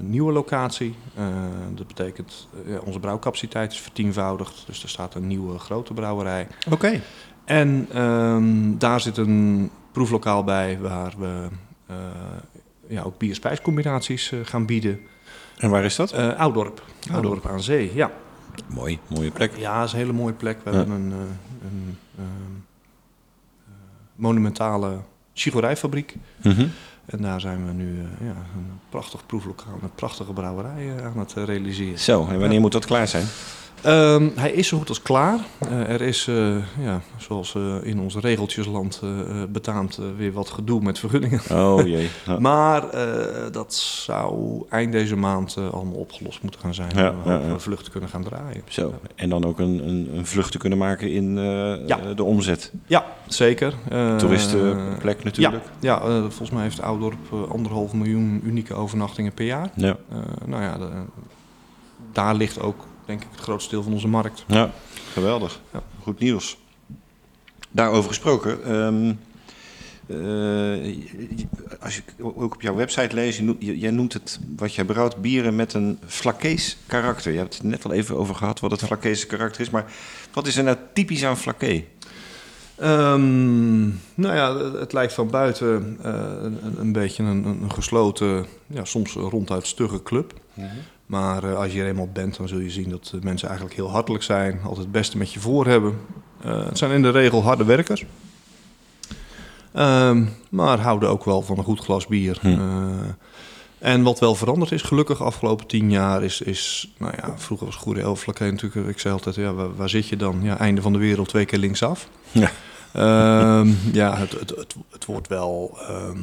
[0.04, 0.96] nieuwe locatie.
[1.16, 1.26] Eh,
[1.74, 4.64] dat betekent, eh, onze brouwcapaciteit is vertienvoudigd.
[4.66, 6.48] Dus er staat een nieuwe grote brouwerij.
[6.72, 7.02] Oké.
[7.46, 11.48] En ehm, daar zit een proeflokaal bij waar we
[11.86, 11.96] eh,
[12.88, 15.00] ja, ook bier-spijscombinaties gaan bieden.
[15.58, 16.14] En waar is dat?
[16.14, 16.84] Oudorp.
[17.12, 18.12] Oudorp aan zee, ja.
[18.68, 19.56] Mooi, mooie plek.
[19.58, 20.58] Ja, dat is een hele mooie plek.
[20.64, 20.78] We Ja.
[20.78, 22.26] hebben een, een ehm,
[25.34, 26.16] chigorijfabriek.
[26.42, 26.68] Mhm.
[27.06, 31.34] En daar zijn we nu eh, ja, een prachtig proeflokaal met prachtige brouwerijen aan het
[31.34, 32.00] eh, realiseren.
[32.00, 33.26] Zo, en wanneer moet dat klaar zijn?
[33.84, 35.40] Ehm, hij is zo goed als klaar.
[35.60, 39.02] Eh, er is, eh, ja, zoals eh, in ons regeltjesland
[39.50, 41.42] betaamt, weer wat gedoe met vergunningen.
[41.52, 42.10] Oh jee.
[42.26, 42.40] Ja.
[42.52, 42.86] Maar
[43.52, 46.92] dat zou eind deze maand allemaal opgelost moeten gaan zijn.
[46.96, 48.62] Ja, we ja, vluchten kunnen gaan draaien.
[48.68, 51.36] Zo, en dan ook een, een, een vlucht te kunnen maken in
[52.16, 52.72] de omzet.
[52.86, 53.74] Ja, zeker.
[54.18, 55.64] Toeristenplek natuurlijk.
[55.80, 59.70] Ja, volgens mij heeft Oudorp anderhalf miljoen unieke overnachtingen per jaar.
[59.76, 59.98] Ja.
[60.46, 60.90] Nou ja, de-
[62.12, 64.44] daar ligt ook, denk ik, het grootste deel van onze markt.
[64.48, 64.72] Ja,
[65.14, 65.60] geweldig.
[65.74, 65.84] Ja.
[66.02, 66.58] Goed nieuws.
[67.72, 68.64] Daarover gesproken.
[68.64, 69.14] ehm,
[70.08, 70.98] eh,
[71.80, 74.86] als ik ook op jouw website lees, je noemt- je- jij noemt het wat jij
[74.86, 77.32] brouwt bieren met een flakkees karakter.
[77.32, 79.70] Je hebt het net al even over gehad wat het flakkees karakter is.
[79.70, 79.86] Maar
[80.34, 81.84] wat is er nou typisch aan flakké?
[82.76, 83.82] Ehm,
[84.16, 89.14] nou ja, het lijkt van buiten eh, een, een beetje een, een gesloten, ja, soms
[89.14, 90.34] ronduit stugge club.
[91.12, 93.78] Maar eh, als je er eenmaal bent, dan zul je zien dat de mensen eigenlijk
[93.78, 94.60] heel hartelijk zijn.
[94.64, 95.98] Altijd het beste met je voor hebben.
[96.44, 98.06] Eh, het zijn in de regel harde werkers.
[99.72, 102.38] Ehm, maar houden ook wel van een goed glas bier.
[102.42, 102.48] Hm.
[102.48, 102.60] Eh,
[103.80, 107.76] en wat wel veranderd is, gelukkig afgelopen tien jaar, is, is nou ja, vroeger was
[107.76, 110.40] Goede Elflakke natuurlijk, ik zei altijd, ja, waar, waar zit je dan?
[110.42, 112.10] Ja, einde van de wereld, twee keer linksaf.
[112.32, 112.52] Ja.
[112.94, 116.20] Ehm, ja, het, het, het, het wordt wel ehm,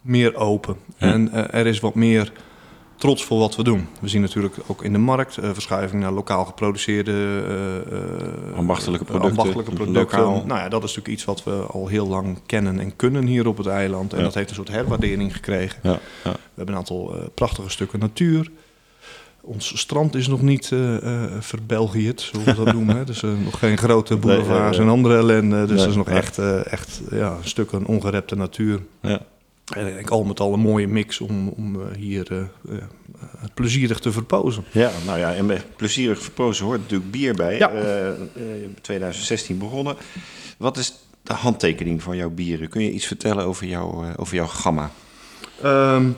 [0.00, 0.76] meer open.
[0.96, 2.32] En eh, er is wat meer
[3.04, 3.86] trots voor wat we doen.
[4.00, 7.42] We zien natuurlijk ook in de markt eh, verschuiving naar lokaal geproduceerde...
[7.90, 10.00] eh, Ambachtelijke producten, ambachtelijke producten.
[10.18, 10.44] lokaal.
[10.46, 13.46] Nou ja, dat is natuurlijk iets wat we al heel lang kennen en kunnen hier
[13.46, 14.12] op het eiland.
[14.12, 14.24] En Ja.
[14.24, 15.78] dat heeft een soort herwaardering gekregen.
[15.82, 15.90] Ja,
[16.24, 16.30] ja.
[16.32, 18.50] We hebben een aantal prachtige stukken natuur.
[19.40, 20.72] Ons strand is nog niet
[21.40, 22.96] verbelgiëd, zoals we dat noemen.
[22.96, 23.04] Hè.
[23.04, 25.66] Dus eh, nog geen grote boulevards nee, en andere ellende.
[25.66, 28.80] Dus dat is nog echt, echt ja, een stuk een ongerepte natuur.
[29.00, 29.20] ja.
[29.72, 32.84] En ik al met al een mooie mix om, om eh, hier eh, eh,
[33.54, 34.64] plezierig te verpozen.
[34.72, 37.58] Ja, nou ja, en met plezierig verpozen hoort natuurlijk bier bij.
[37.58, 37.70] Ja.
[37.70, 38.16] Eh, eh,
[38.80, 39.96] 2016 begonnen.
[40.58, 42.68] Wat is de handtekening van jouw bieren?
[42.68, 44.90] Kun je iets vertellen over, jouw eh, over jouw gamma?
[45.62, 46.08] Ehm,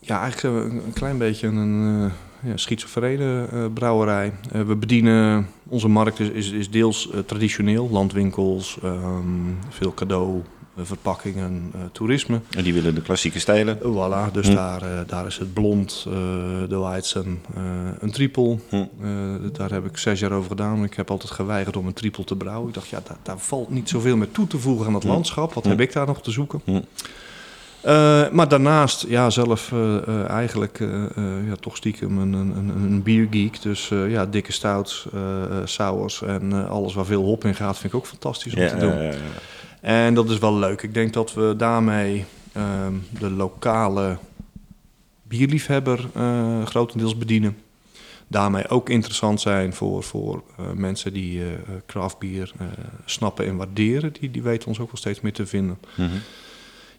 [0.00, 2.10] ja, eigenlijk zijn we een, klein beetje een
[2.42, 4.32] ja, schizofrene brouwerij.
[4.52, 10.42] We bedienen, onze markt is, is, is deels traditioneel, landwinkels, ehm, veel cadeau,
[10.86, 12.40] verpakkingen, eh, toerisme.
[12.56, 13.78] En die willen de klassieke stijlen.
[13.78, 14.54] Voilà, dus Hm.
[14.54, 16.12] daar, eh, daar is het blond, eh,
[16.68, 17.62] de Weizen, eh
[17.98, 18.58] een triple.
[18.68, 18.74] Hm.
[18.74, 19.08] Eh,
[19.52, 20.84] daar heb ik zes jaar over gedaan.
[20.84, 22.68] Ik heb altijd geweigerd om een triple te brouwen.
[22.68, 25.08] Ik dacht, ja, daar, daar valt niet zoveel meer toe te voegen aan het Hm.
[25.08, 25.52] landschap.
[25.52, 26.62] Wat heb ik daar nog te zoeken?
[27.80, 31.10] Eh, maar daarnaast, ja, zelf eh, eh, eigenlijk eh, eh,
[31.48, 33.62] ja, toch stiekem een, een, een, een biergeek.
[33.62, 37.54] Dus eh, ja, dikke stouts, eh eh, sours en eh, alles waar veel hop in
[37.54, 38.94] gaat, vind ik ook fantastisch om Ja, te doen.
[38.94, 39.14] ja, ja, ja.
[39.80, 40.82] En dat is wel leuk.
[40.82, 44.18] Ik denk dat we daarmee ehm, de lokale
[45.22, 47.56] bierliefhebber eh, grotendeels bedienen.
[48.26, 51.50] Daarmee ook interessant zijn voor, voor eh, mensen die eh
[51.86, 52.52] craftbier
[53.04, 54.12] snappen en waarderen.
[54.20, 55.78] Die, die weten ons ook wel steeds meer te vinden.
[55.96, 56.16] Mhm.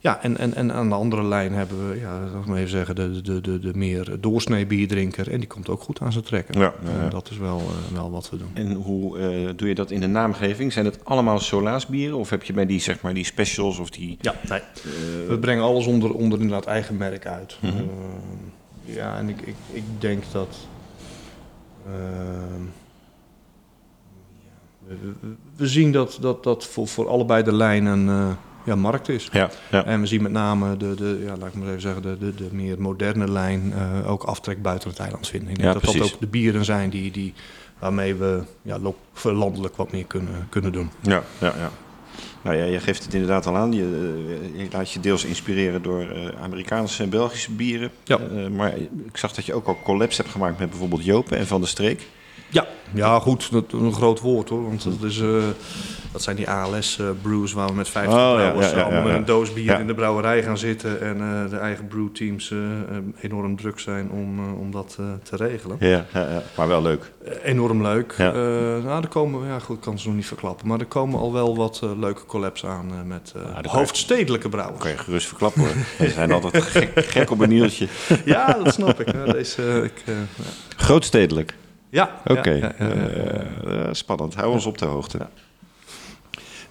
[0.01, 2.69] Ja, en, en, en aan de andere lijn hebben we, ja, laat ik maar even
[2.69, 5.31] zeggen, de, de, de, de meer doorsnee bierdrinker.
[5.31, 6.59] En die komt ook goed aan zijn trekken.
[6.59, 6.99] Ja, ja, ja.
[7.03, 8.49] En dat is wel, eh, wel wat we doen.
[8.53, 10.73] En hoe eh, doe je dat in de naamgeving?
[10.73, 12.17] Zijn het allemaal solaasbieren?
[12.17, 14.17] Of heb je bij die, zeg maar, die specials of die...
[14.21, 14.59] Ja, nee.
[14.59, 17.57] eh, We brengen alles onder, onder inderdaad eigen merk uit.
[17.61, 17.83] Mhm.
[18.85, 20.57] Ja, en ik, ik, ik denk dat.
[21.85, 22.63] ehm,
[24.45, 28.29] ja, we, we- we zien dat dat, dat voor, voor allebei de lijnen eh,
[28.69, 29.29] ja, markt is.
[29.31, 29.85] ja, ja.
[29.85, 32.35] En we zien met name de, de ja, laat ik maar even zeggen, de, de,
[32.35, 35.49] de meer moderne lijn eh, ook aftrek buiten het eiland vinden.
[35.49, 37.33] Ik denk dat dat ook de bieren zijn die, die,
[37.79, 38.79] waarmee we ja,
[39.23, 40.91] landelijk wat meer kunnen, kunnen doen.
[41.01, 41.71] Ja, ja, ja.
[42.41, 43.73] Nou ja, je geeft het inderdaad al aan.
[43.73, 43.83] Je,
[44.53, 47.91] eh, je laat je deels inspireren door eh, Amerikaanse en Belgische bieren.
[48.03, 48.19] Ja.
[48.49, 51.59] Maar ik zag dat je ook al collabs hebt gemaakt met bijvoorbeeld Jopen en Van
[51.59, 52.07] der Streek.
[52.49, 54.63] Ja, ja goed, dat is een groot woord hoor.
[54.63, 55.27] Want dat, is, eh,
[56.11, 59.03] dat zijn die ALS-brews waar we met 50 Oh, ja, brouwers ja, ja, allemaal ja,
[59.05, 59.19] met ja.
[59.19, 59.77] een doos bier Ja.
[59.77, 61.01] in de brouwerij gaan zitten.
[61.01, 62.63] En eh, de eigen brewteams eh, eh,
[63.21, 65.77] enorm druk zijn om, eh, om dat eh, te regelen.
[65.79, 66.41] Ja, ja, ja.
[66.57, 67.11] maar wel leuk.
[67.25, 68.13] Eh, enorm leuk.
[68.17, 68.27] Ja.
[68.33, 68.37] Eh,
[68.83, 70.67] nou, er komen, ja goed, ik kan ze nog niet verklappen.
[70.67, 74.49] Maar er komen al wel wat eh, leuke collabs aan eh, met eh, Ah, hoofdstedelijke
[74.49, 74.79] brouwers.
[74.81, 75.71] kan je gerust verklappen hoor.
[76.07, 77.87] Ze zijn altijd gek, gek op een nieltje.
[78.25, 79.11] Ja, dat snap ik.
[79.13, 80.13] Ja, deze, eh, ik eh,
[80.75, 81.53] Grootstedelijk.
[81.89, 82.49] Ja, Oké.
[82.49, 83.43] ja, ja, ja, ja, ja.
[83.65, 84.35] Eh, eh, spannend.
[84.35, 85.27] Hou ons op de hoogte.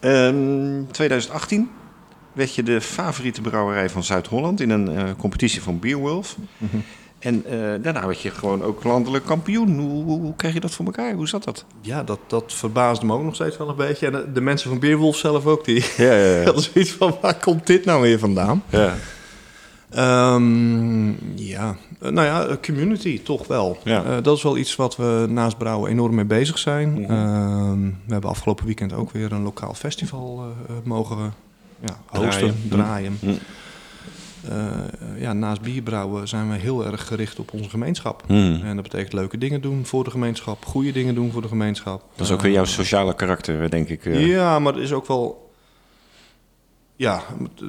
[0.01, 1.71] Ehm, 2018
[2.33, 6.37] werd je de favoriete brouwerij van Zuid-Holland in een eh, competitie van Beerwolf.
[6.59, 6.77] Mhm.
[7.19, 9.79] En eh, daarna werd je gewoon ook landelijk kampioen.
[9.79, 11.13] Hoe, hoe, hoe kreeg je dat voor elkaar?
[11.15, 11.65] Hoe zat dat?
[11.81, 14.07] Ja, dat, dat verbaasde me ook nog steeds wel een beetje.
[14.07, 17.35] En de, de mensen van Beerwolf zelf ook, die Ja, ja, hadden zoiets van, waar
[17.39, 18.63] komt dit nou weer vandaan?
[18.71, 18.95] ja.
[19.91, 23.79] Ehm, ja, Eh, nou ja, eh, community toch wel.
[23.85, 24.05] Ja.
[24.05, 26.93] Eh, dat is wel iets wat we naast brouwen enorm mee bezig zijn.
[26.93, 27.11] Mhm.
[27.11, 30.45] Ehm, we hebben afgelopen weekend ook weer een lokaal festival
[30.85, 31.33] mogen
[31.85, 33.19] ja, hosten, Draaien.
[33.21, 33.35] Mhm.
[34.49, 38.25] Eh, ja, naast bierbrouwen zijn we heel erg gericht op onze gemeenschap.
[38.29, 42.03] En dat betekent leuke dingen doen voor de gemeenschap, goede dingen doen voor de gemeenschap.
[42.17, 44.05] Dat is ook weer jouw sociale karakter, denk ik.
[44.05, 45.47] ja, maar het is ook wel.
[46.99, 47.23] Ja,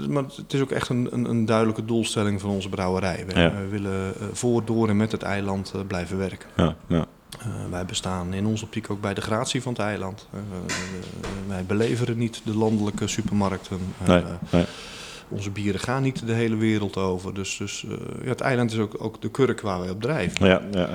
[0.09, 3.25] maar het is ook echt een, een, een duidelijke doelstelling van onze brouwerij.
[3.27, 3.53] We, Ja.
[3.69, 6.49] willen eh, voor, door en met het eiland eh, blijven werken.
[6.55, 7.05] Ja, ja.
[7.39, 10.27] Eh, wij bestaan in onze optiek ook bij de gratie van het eiland.
[10.33, 10.39] Eh,
[11.47, 13.79] wij beleveren niet de landelijke supermarkten.
[14.07, 14.65] Nee, nee.
[15.27, 17.33] Onze bieren gaan niet de hele wereld over.
[17.33, 17.85] Dus, dus
[18.23, 20.45] ja, het eiland is ook, ook de kurk waar wij op drijven.
[20.47, 20.89] Ja, ja,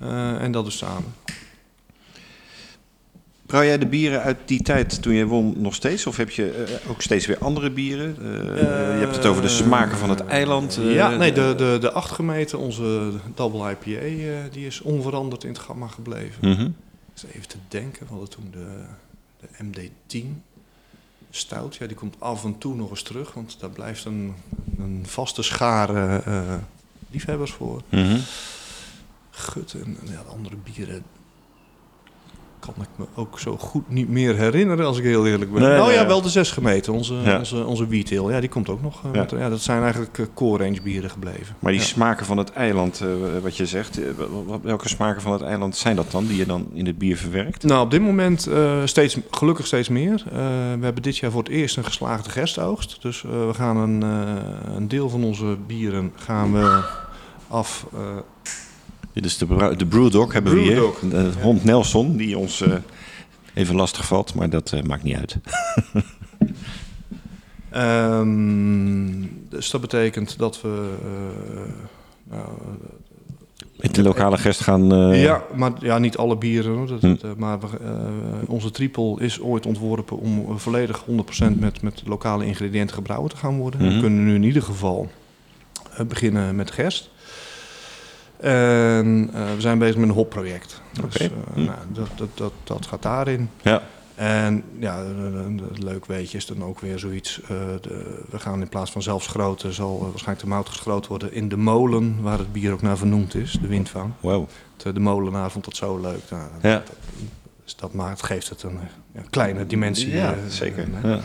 [0.00, 0.38] ja.
[0.38, 1.14] En dat is samen.
[3.54, 6.06] Brouw jij de bieren uit die tijd toen je won nog steeds?
[6.06, 8.16] Of heb je eh, ook steeds weer andere bieren?
[8.18, 8.62] Eh,
[8.94, 10.76] je hebt het over de smaken van het eiland.
[10.76, 15.42] eh, ja, nee, de, de, de acht gemeten, onze double IPA, eh, die is onveranderd
[15.44, 16.48] in het gamma gebleven.
[16.48, 16.70] Mhm.
[17.12, 18.84] Dus even te denken, we hadden toen de,
[19.40, 20.26] de MD10
[21.30, 21.76] stout.
[21.76, 24.34] Ja, die komt af en toe nog eens terug, want daar blijft een,
[24.78, 26.54] een vaste schare eh,
[27.10, 27.82] liefhebbers voor.
[27.88, 28.18] Mhm.
[29.30, 31.02] Gut en ja, de andere bieren
[32.64, 35.62] kan ik me ook zo goed niet meer herinneren, als ik heel eerlijk ben.
[35.62, 36.92] Nee, nee, ja, wel de zes gemeten.
[36.92, 37.38] Onze, Ja.
[37.38, 38.32] onze, onze wheat ale.
[38.32, 39.04] Ja, die komt ook nog.
[39.04, 39.20] eh, Ja.
[39.20, 41.56] met- ja, dat zijn eigenlijk eh, core range bieren gebleven.
[41.58, 41.86] Maar die Ja.
[41.86, 43.08] smaken van het eiland, eh,
[43.42, 44.00] wat je zegt,
[44.62, 47.62] welke smaken van het eiland zijn dat dan, die je dan in het bier verwerkt?
[47.62, 48.48] Nou, op dit moment
[48.84, 50.22] steeds, gelukkig steeds meer.
[50.78, 53.02] We hebben dit jaar voor het eerst een geslaagde gerstoogst.
[53.02, 54.02] Dus we gaan een,
[54.76, 56.82] een deel van onze bieren gaan we
[57.48, 57.86] af.
[59.14, 60.82] Dit is de, de Brewdog hebben we hier.
[61.10, 62.72] De hond Nelson, die ons eh,
[63.54, 65.36] even lastig valt, maar dat eh, maakt niet uit.
[67.70, 69.06] ehm,
[69.48, 70.94] dus dat betekent dat we.
[71.02, 71.72] eh,
[72.36, 72.48] nou,
[73.76, 74.84] Met de lokale gest gaan...
[75.16, 76.74] ja, maar ja, niet alle bieren.
[76.76, 76.86] Hoor.
[76.86, 77.14] Dat, Hm.
[77.20, 77.66] dat, maar we,
[78.46, 83.56] onze triple is ooit ontworpen om volledig 100% met, met lokale ingrediënten gebrouwen te gaan
[83.56, 83.94] worden.
[83.94, 85.10] We kunnen nu in ieder geval
[86.08, 87.10] beginnen met gerst.
[88.36, 90.80] En eh, we zijn bezig met een hopproject.
[91.02, 91.64] Dus eh, Hm.
[91.64, 93.50] nou, dat, dat, dat, dat gaat daarin.
[93.62, 93.82] Ja.
[94.14, 95.02] En ja,
[95.74, 97.40] leuk weetje is dan ook weer zoiets.
[97.42, 97.48] eh,
[97.80, 101.48] de, we gaan in plaats van zelf schroten, zal waarschijnlijk de mout geschroten worden in
[101.48, 104.12] de molen waar het bier ook naar vernoemd is, de windvang.
[104.20, 104.48] Wow.
[104.76, 106.20] De, de molenaar vond dat zo leuk.
[106.30, 106.74] Nou, Ja.
[106.74, 106.96] dat,
[107.64, 108.78] dus dat maakt, geeft het een
[109.30, 110.10] kleine dimensie.
[110.14, 110.86] Ja, zeker.
[111.02, 111.20] Ja.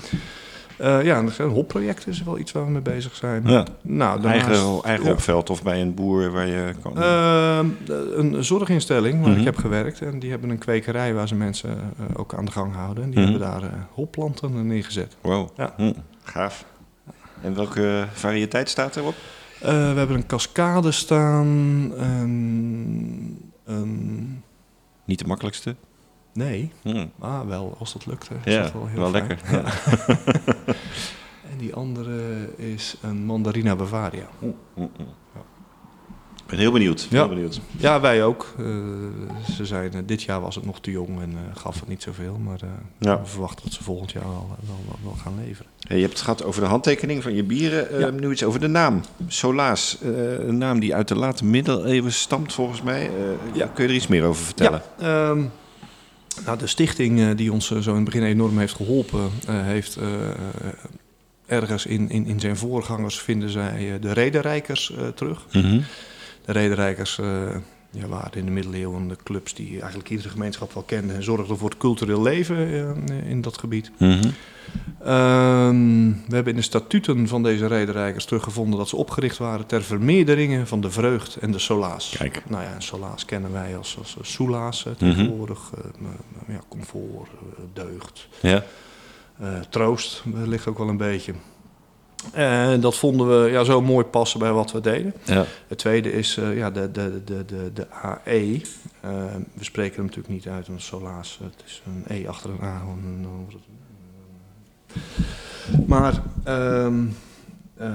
[0.80, 3.44] Eh, ja, en een hopproject is wel iets waar we mee bezig zijn.
[3.46, 3.66] Ja.
[3.82, 5.12] Nou, daarnaast- Eigen, eigen ja.
[5.12, 6.98] opveld of bij een boer waar je kan...
[7.02, 7.68] Ehm,
[8.16, 9.40] een zorginstelling waar Mhm.
[9.40, 10.02] ik heb gewerkt.
[10.02, 13.04] En die hebben een kwekerij waar ze mensen eh, ook aan de gang houden.
[13.04, 13.32] En die Mhm.
[13.32, 15.16] hebben daar eh, hopplanten neergezet.
[15.22, 15.50] wow.
[15.58, 15.74] Ja.
[15.78, 16.66] Hm, gaaf.
[17.42, 19.16] En welke variëteit staat erop?
[19.60, 21.48] We hebben een cascade staan.
[23.66, 24.44] Een-
[25.06, 25.76] Niet de makkelijkste.
[26.46, 27.06] Nee, Hm.
[27.20, 28.30] ah, wel, als dat lukt.
[28.44, 29.28] is Ja, dat wel heel wel fijn.
[29.28, 29.52] lekker.
[29.52, 29.64] Ja.
[31.52, 32.16] En die andere
[32.56, 34.28] is een Mandarina Bavaria.
[34.40, 35.02] Hm, hm, hm.
[36.38, 37.08] Ik ben heel benieuwd.
[37.10, 37.18] Ja.
[37.20, 37.62] Heel benieuwd.
[37.78, 38.54] Ja, wij ook.
[38.58, 38.66] Eh,
[39.56, 42.04] ze zijn, eh, dit jaar was het nog te jong en eh, gaf het niet
[42.04, 42.38] zoveel.
[42.44, 42.60] Maar
[43.00, 43.20] Ja.
[43.22, 45.72] we verwachten dat ze volgend jaar wel, wel, wel, wel gaan leveren.
[45.80, 48.16] Hey, je hebt het gehad over de handtekening van je bieren.
[48.20, 49.02] Nu iets over de naam.
[49.28, 49.98] Solaas.
[50.04, 53.12] een naam die uit de late middeleeuwen stamt volgens mij.
[53.54, 53.66] Ja.
[53.74, 54.82] Kun je er iets meer over vertellen?
[55.00, 55.44] Ja, ehm,
[56.46, 59.62] nou, de stichting eh, die ons eh, zo in het begin enorm heeft geholpen, eh,
[59.62, 59.98] heeft
[61.46, 65.46] ergens in, in, in zijn voorgangers vinden zij de rederijkers terug.
[65.52, 65.80] Mhm.
[66.46, 67.20] De rederijkers
[67.92, 71.58] ja, waren in de middeleeuwen de clubs die eigenlijk iedere gemeenschap wel kende en zorgden
[71.58, 72.58] voor het cultureel leven
[73.08, 73.92] eh, in dat gebied.
[73.98, 74.30] Mhm.
[75.04, 79.84] Ehm, we hebben in de statuten van deze rederijkers teruggevonden dat ze opgericht waren ter
[79.84, 82.16] vermeerderingen van de vreugd en de solaas.
[82.18, 82.42] Kijk.
[82.50, 84.98] Nou ja, en solaas kennen wij als, als eh, soelaas eh, Mhm.
[85.16, 85.72] tegenwoordig.
[85.78, 86.06] eh, m-
[86.48, 88.64] m- ja, comfort, eh, deugd, Ja.
[89.40, 91.34] eh, troost eh, ligt ook wel een beetje.
[92.34, 95.14] En dat vonden we ja, zo mooi passen bij wat we deden.
[95.24, 95.46] Ja.
[95.68, 98.62] Het tweede is eh, ja, de, de, de, de, de AE.
[99.02, 99.12] Eh,
[99.54, 101.40] we spreken hem natuurlijk niet uit een solaas.
[101.44, 102.82] Het is een E achter een A.
[105.88, 107.06] Maar ehm,
[107.78, 107.88] eh,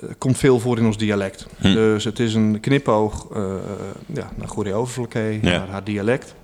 [0.00, 1.46] het komt veel voor in ons dialect.
[1.58, 1.72] Hm.
[1.74, 3.54] Dus het is een knipoog eh,
[4.06, 5.38] ja, naar Goeree Overvlakke, Ja.
[5.58, 6.34] naar haar dialect.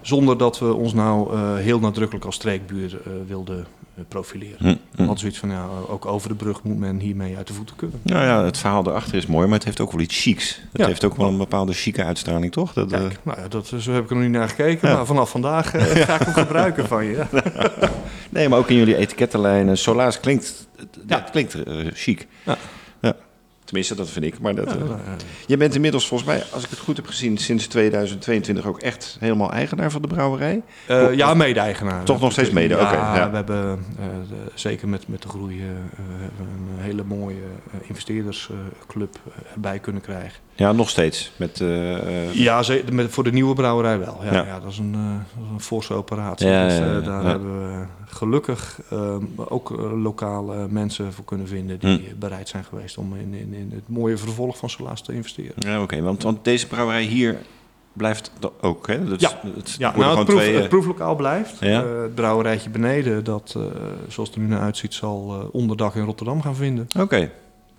[0.00, 4.78] Zonder dat we ons nou eh, heel nadrukkelijk als streekbuur eh, wilden eh, profileren.
[4.96, 5.16] Hm, hm.
[5.16, 8.00] Zoiets van, ja, ook over de brug moet men hiermee uit de voeten kunnen.
[8.02, 10.60] Nou ja, het verhaal erachter is mooi, maar het heeft ook wel iets chics.
[10.72, 10.86] Het Ja.
[10.86, 12.72] heeft ook wel een bepaalde chique uitstraling, toch?
[12.72, 14.94] Dat, Kijk, nou ja, dat, zo heb ik er nog niet naar gekeken, Ja.
[14.94, 15.70] maar vanaf vandaag
[16.06, 17.24] ga ik hem gebruiken van je.
[18.30, 19.78] Nee, maar ook in jullie etikettenlijnen.
[19.78, 20.68] Solaas klinkt,
[21.30, 21.56] klinkt
[21.92, 22.26] chic.
[22.44, 22.56] Ja.
[23.68, 24.38] Tenminste, dat vind ik.
[24.40, 25.16] Maar dat, Ja, eh, ja.
[25.46, 29.16] Je bent inmiddels volgens mij, als ik het goed heb gezien, sinds 2022 ook echt
[29.20, 30.62] helemaal eigenaar van de brouwerij.
[30.86, 32.04] Eh, ja, mede-eigenaar.
[32.04, 33.30] Toch nog steeds mede, Ja, oké, ja.
[33.30, 34.06] we hebben eh,
[34.54, 37.42] zeker met, met de groei een hele mooie
[37.82, 39.16] investeerdersclub
[39.54, 40.40] erbij kunnen krijgen.
[40.58, 41.30] Ja, nog steeds.
[41.36, 44.18] Met, eh, Ja, ze- met, voor de nieuwe brouwerij wel.
[44.24, 44.44] Ja, Ja.
[44.46, 44.60] ja.
[44.60, 45.00] dat, is een, eh,
[45.36, 46.46] dat is een forse operatie.
[46.48, 48.80] Ja, Dus, daar hebben we gelukkig
[49.36, 49.70] ook
[50.02, 52.18] lokale mensen voor kunnen vinden die Hm.
[52.18, 55.54] bereid zijn geweest om in, in, in het mooie vervolg van Solaas te investeren.
[55.58, 56.00] ja, oké.
[56.02, 57.36] want, want deze brouwerij hier
[57.92, 59.04] blijft ook, hè?
[59.04, 59.40] Dat, Ja.
[59.54, 61.56] het Ja, nou, gewoon het, proef, twee, het proeflokaal blijft.
[61.60, 61.84] Ja.
[61.86, 63.56] Het brouwerijtje beneden, dat
[64.08, 66.86] zoals het er nu naar uitziet, zal onderdak in Rotterdam gaan vinden.
[66.98, 67.30] Oké.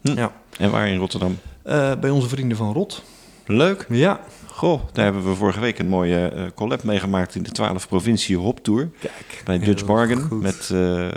[0.01, 0.17] Hm.
[0.17, 0.31] Ja.
[0.57, 1.37] En waar in Rotterdam?
[1.63, 3.03] Eh, bij onze vrienden van Rot.
[3.45, 3.85] Leuk.
[3.89, 4.19] Ja.
[4.45, 8.37] Goh, daar hebben we vorige week een mooie eh, collab meegemaakt in de 12 provincie
[8.37, 8.89] Hop Tour.
[8.99, 9.41] Kijk.
[9.45, 10.41] Bij Dutch Bargain goed.
[10.41, 11.07] met eh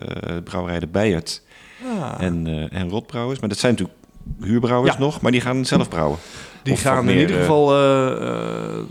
[0.45, 1.43] brouwerij de Beijert
[2.01, 3.41] Ah, en, en Rotbrouwers.
[3.41, 3.99] Maar dat zijn natuurlijk
[4.41, 4.99] huurbrouwers Ja.
[4.99, 6.19] nog, maar die gaan zelf brouwen.
[6.63, 7.71] die of gaan in ieder geval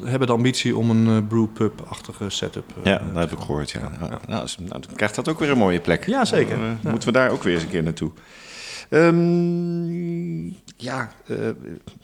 [0.04, 2.63] hebben de ambitie om een brewpub-achtige setup.
[2.84, 3.71] Ja, dat heb ik gehoord.
[3.71, 3.91] Ja.
[3.99, 6.06] Nou, nou, dan krijgt dat ook weer een mooie plek.
[6.08, 6.58] Ja, zeker.
[6.82, 8.12] Moeten we daar ook weer eens een keer naartoe.
[8.91, 11.38] Ehm, ja, eh,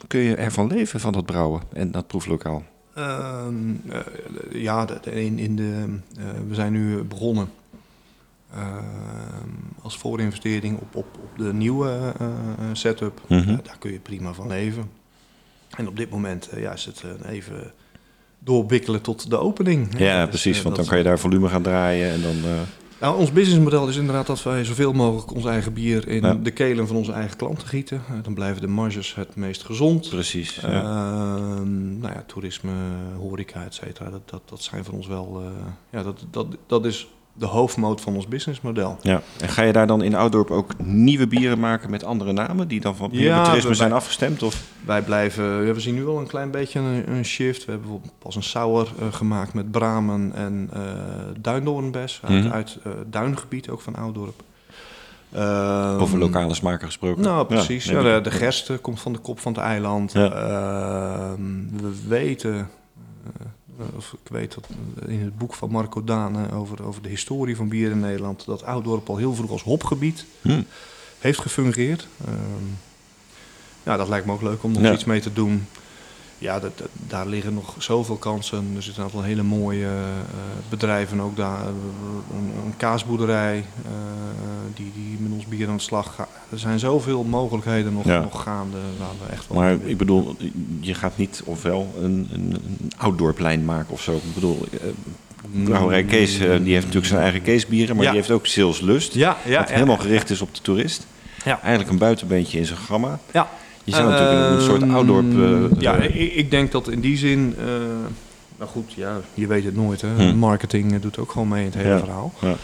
[0.07, 2.63] kun je ervan leven van dat brouwen en dat proeflokaal?
[2.93, 3.47] Eh,
[4.51, 5.85] ja, in, in de,
[6.17, 7.49] eh, we zijn nu begonnen
[8.53, 9.49] ehm,
[9.81, 12.13] als voorinvestering op, op, op de nieuwe
[12.73, 13.21] setup.
[13.27, 13.55] Mhm.
[13.63, 14.89] Daar kun je prima van leven.
[15.77, 17.71] En op dit moment ja, is het even
[18.39, 19.97] doorwikkelen tot de opening.
[19.97, 20.61] Ja, Dus, precies.
[20.61, 22.35] Want dan kan je daar volume gaan draaien en dan...
[22.99, 26.33] nou, ons businessmodel is inderdaad dat wij zoveel mogelijk ons eigen bier in Ja.
[26.33, 28.01] de kelen van onze eigen klanten gieten.
[28.09, 30.09] Eh, dan blijven de marges het meest gezond.
[30.09, 30.55] precies.
[30.55, 30.67] ja.
[30.81, 32.71] Ehm, nou ja, toerisme,
[33.19, 35.41] horeca, et cetera, dat, dat, dat zijn voor ons wel...
[35.43, 35.51] eh,
[35.89, 37.07] ja, dat, dat, dat is
[37.37, 38.97] de hoofdmoot van ons businessmodel.
[39.01, 42.67] Ja, en ga je daar dan in Oudorp ook nieuwe bieren maken met andere namen
[42.67, 44.43] die dan van Ja, we- zijn afgestemd?
[44.43, 44.63] Of?
[44.85, 47.65] Wij blijven, we zien nu wel een klein beetje een, een shift.
[47.65, 50.81] We hebben bijvoorbeeld pas een sour eh, gemaakt met bramen en eh
[51.39, 52.53] duindoornbes uit, Mhm.
[52.53, 54.43] uit eh, duingebied, ook van Oudorp.
[55.31, 57.21] Ehm, Over lokale smaken gesproken?
[57.23, 57.85] Nou, precies.
[57.85, 60.15] Ja, de, de gerst eh, komt van de kop van het eiland.
[60.15, 61.41] Ehm,
[61.81, 62.69] we weten,
[63.95, 64.67] of ik weet dat
[65.05, 67.99] eh, in het boek van Marco Daan eh, over, over de historie van bier in
[67.99, 70.61] Nederland, dat Ouddorp al heel vroeg als hopgebied Hm.
[71.19, 72.07] heeft gefungeerd.
[72.25, 72.65] Ehm,
[73.83, 74.93] ja, dat lijkt me ook leuk om nog Ja.
[74.93, 75.65] iets mee te doen.
[76.39, 78.71] Ja, dat, dat- daar liggen nog zoveel kansen.
[78.75, 80.03] Er zitten een aantal hele mooie eh,
[80.69, 81.67] bedrijven ook daar.
[81.67, 83.91] Een, een kaasboerderij eh,
[84.75, 86.29] die, die met ons bier aan de slag gaat.
[86.51, 88.19] Er zijn zoveel mogelijkheden nog, Ja.
[88.21, 89.89] nog gaande waar we echt wel Maar willen.
[89.91, 90.35] ik bedoel,
[90.79, 94.11] je gaat niet ofwel een, een, een Ouddorplijn maken of zo.
[94.15, 94.79] Ik bedoel, eh,
[95.63, 98.11] brouwerij Kees, eh, die heeft natuurlijk zijn eigen Keesbieren, maar Ja.
[98.11, 99.13] die heeft ook Sales Lust.
[99.13, 101.07] Ja, ja, wat helemaal gericht is op de toerist.
[101.43, 101.59] Ja.
[101.61, 103.19] Eigenlijk een buitenbeentje in zijn gamma.
[103.31, 103.49] Ja.
[103.83, 105.25] Je zou natuurlijk een soort Ehm, Ouddorp...
[105.71, 107.55] eh, ja, ik, ik denk dat in die zin...
[108.57, 110.01] nou goed, ja, je weet het nooit.
[110.01, 110.07] Hè.
[110.31, 110.37] Hm.
[110.37, 112.33] Marketing doet ook gewoon mee in het hele verhaal.
[112.41, 112.55] ja.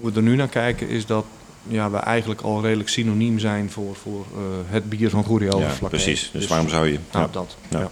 [0.00, 1.24] Hoe we er nu naar kijken is dat
[1.68, 5.74] ja, we eigenlijk al redelijk synoniem zijn voor, voor eh, het bier van Goerie ja,
[5.88, 6.30] precies.
[6.32, 6.98] Dus waarom zou je...
[7.12, 7.32] Nou, ja.
[7.32, 7.56] dat.
[7.68, 7.80] Ja.
[7.80, 7.90] Ja.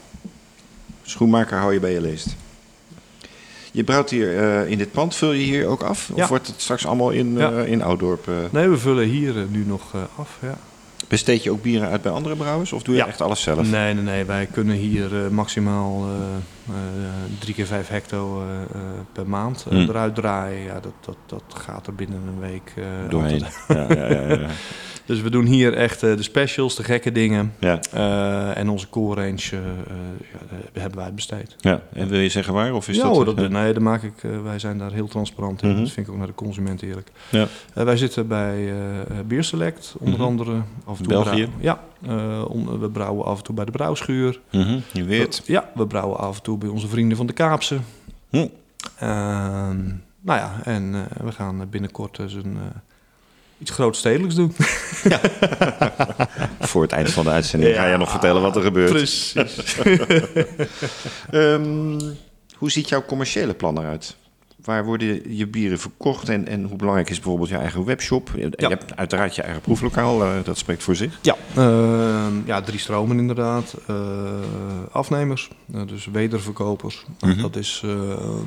[1.02, 2.36] Schoenmaker hou je bij je leest.
[3.72, 6.10] Je brouwt hier eh, in dit pand, vul je hier ook af?
[6.14, 8.28] Of wordt het straks allemaal in, eh, in Ouddorp?
[8.28, 8.34] eh?
[8.50, 10.38] Nee, we vullen hier nu nog af.
[10.42, 10.58] Ja.
[11.08, 12.72] Besteed je ook bieren uit bij andere brouwers?
[12.72, 13.06] Of doe je Ja.
[13.06, 13.70] echt alles zelf?
[13.70, 14.24] Nee, nee, nee.
[14.24, 16.04] Wij kunnen hier eh, maximaal
[16.68, 16.74] eh,
[17.38, 18.42] drie keer vijf hecto
[19.12, 19.88] per maand eh, Hm.
[19.90, 20.62] eruit draaien.
[20.62, 22.72] Ja, dat, dat, dat gaat er binnen een week
[23.08, 23.44] Doorheen.
[23.68, 23.88] altijd.
[23.98, 24.46] Ja, ja, ja, ja.
[25.06, 27.52] Dus we doen hier echt eh, de specials, de gekke dingen.
[27.58, 29.58] ja, Eh, en onze core range eh,
[30.72, 31.56] ja, hebben wij uitbesteed.
[31.58, 31.80] ja.
[31.92, 32.74] En wil je zeggen waar?
[32.74, 35.62] Of is ja, dat, hoor, dat, nee, daar maak ik, wij zijn daar heel transparant
[35.62, 35.68] in.
[35.70, 35.78] Mhm.
[35.82, 37.10] Dat vind ik ook naar de consument eerlijk.
[37.30, 37.46] Ja.
[37.72, 38.72] Wij zitten bij
[39.26, 40.28] Beer Select, onder Mhm.
[40.28, 40.52] andere.
[40.84, 41.48] Af en toe België?
[41.60, 41.80] Ja,
[42.80, 44.40] we brouwen af en toe bij de brouwschuur.
[44.52, 45.42] Mhm, Je weet.
[45.46, 47.78] We- ja, we brouwen af en toe bij onze vrienden van de Kaapse.
[48.30, 48.46] Hm.
[48.98, 49.76] Ehm,
[50.20, 50.92] nou ja, en
[51.24, 52.58] we gaan binnenkort dus een,
[53.58, 54.52] iets grootstedelijks doen.
[56.60, 58.90] Voor het eind van de uitzending ga je nog vertellen wat er gebeurt.
[58.90, 59.34] Precies.
[61.30, 62.00] Ehm,
[62.56, 64.16] hoe ziet jouw commerciële plan eruit?
[64.64, 68.30] Waar worden je bieren verkocht en, en hoe belangrijk is bijvoorbeeld je eigen webshop?
[68.34, 68.68] Je, je Ja.
[68.68, 71.18] hebt uiteraard je eigen proeflokaal, eh, dat spreekt voor zich.
[71.22, 73.74] Ja, ehm, ja drie stromen inderdaad.
[73.86, 73.96] Eh,
[74.92, 77.04] afnemers, eh, dus wederverkopers.
[77.20, 77.40] Mhm.
[77.40, 78.40] Dat, is, ehm,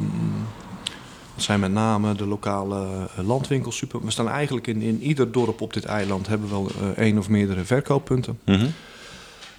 [1.39, 3.77] dat zijn met name de lokale eh, landwinkels.
[3.77, 4.05] Super.
[4.05, 7.17] We staan eigenlijk in, in ieder dorp op dit eiland hebben we wel eh, één
[7.17, 8.39] of meerdere verkooppunten.
[8.45, 8.65] Mhm.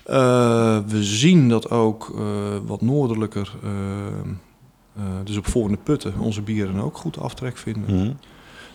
[0.04, 2.14] Eh, we zien dat ook
[2.66, 3.52] wat noordelijker,
[5.24, 7.96] dus op Voorne Putten, onze bieren ook goed aftrek vinden.
[7.96, 8.12] Mhm.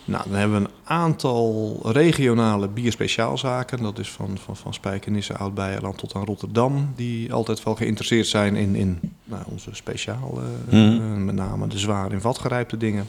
[0.06, 3.82] Nou, dan hebben we een aantal regionale bierspeciaalzaken.
[3.84, 6.94] Dat is van, van, van Spijkenisse, Oud-Beijerland tot aan Rotterdam.
[6.96, 10.42] Die altijd wel geïnteresseerd zijn in, in nou, onze speciaal.
[10.42, 11.02] eh, Mhm.
[11.02, 13.08] eh, met name de zwaar in vat gerijpte dingen.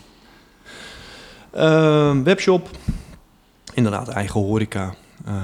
[1.52, 2.70] Ehm, webshop.
[3.74, 4.94] Inderdaad, eigen horeca.
[5.24, 5.34] Eh,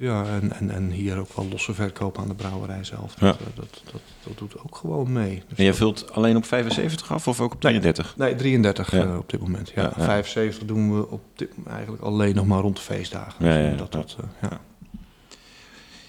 [0.00, 3.14] ja, en, en, en hier ook wel losse verkoop aan de brouwerij zelf.
[3.14, 3.44] Dat, Ja.
[3.54, 5.42] dat, dat, dat doet ook gewoon mee.
[5.48, 7.72] Dus En jij vult alleen op 75 af of ook op Nee.
[7.80, 8.16] 33?
[8.16, 9.02] Nee, 33 Ja.
[9.04, 9.72] eh, op dit moment.
[9.74, 9.82] Ja.
[9.82, 10.04] Ja, ja.
[10.04, 13.46] 75 doen we op dit, eigenlijk alleen nog maar rond de feestdagen.
[13.46, 14.60] Ja, Dus dat, dat, eh, ja.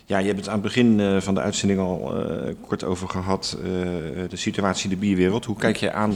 [0.05, 2.13] Ja, je hebt het aan het begin eh, van de uitzending al
[2.67, 3.57] kort over gehad.
[3.59, 3.65] eh,
[4.29, 5.45] de situatie in de bierwereld.
[5.45, 6.13] Hoe kijk jij aan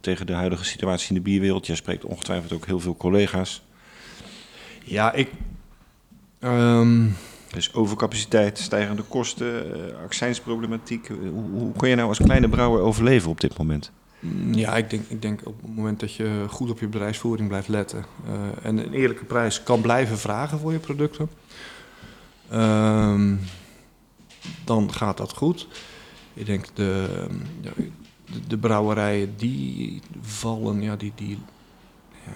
[0.00, 1.66] tegen de huidige situatie in de bierwereld?
[1.66, 3.62] Jij spreekt ongetwijfeld ook heel veel collega's.
[4.84, 5.30] ja, ik...
[6.38, 7.06] ehm,
[7.56, 11.08] is overcapaciteit, stijgende kosten, eh, accijnsproblematiek.
[11.08, 13.90] Hoe, hoe kun je nou als kleine brouwer overleven op dit moment?
[14.20, 17.48] Mm, Ja, ik denk, ik denk op het moment dat je goed op je bedrijfsvoering
[17.48, 21.30] blijft letten eh, en een eerlijke prijs kan blijven vragen voor je producten,
[22.50, 23.34] ehm,
[24.64, 25.66] dan gaat dat goed.
[26.34, 27.26] Ik denk de,
[27.62, 27.70] de,
[28.46, 31.38] de brouwerijen die vallen, ja, die, die,
[32.26, 32.32] ja,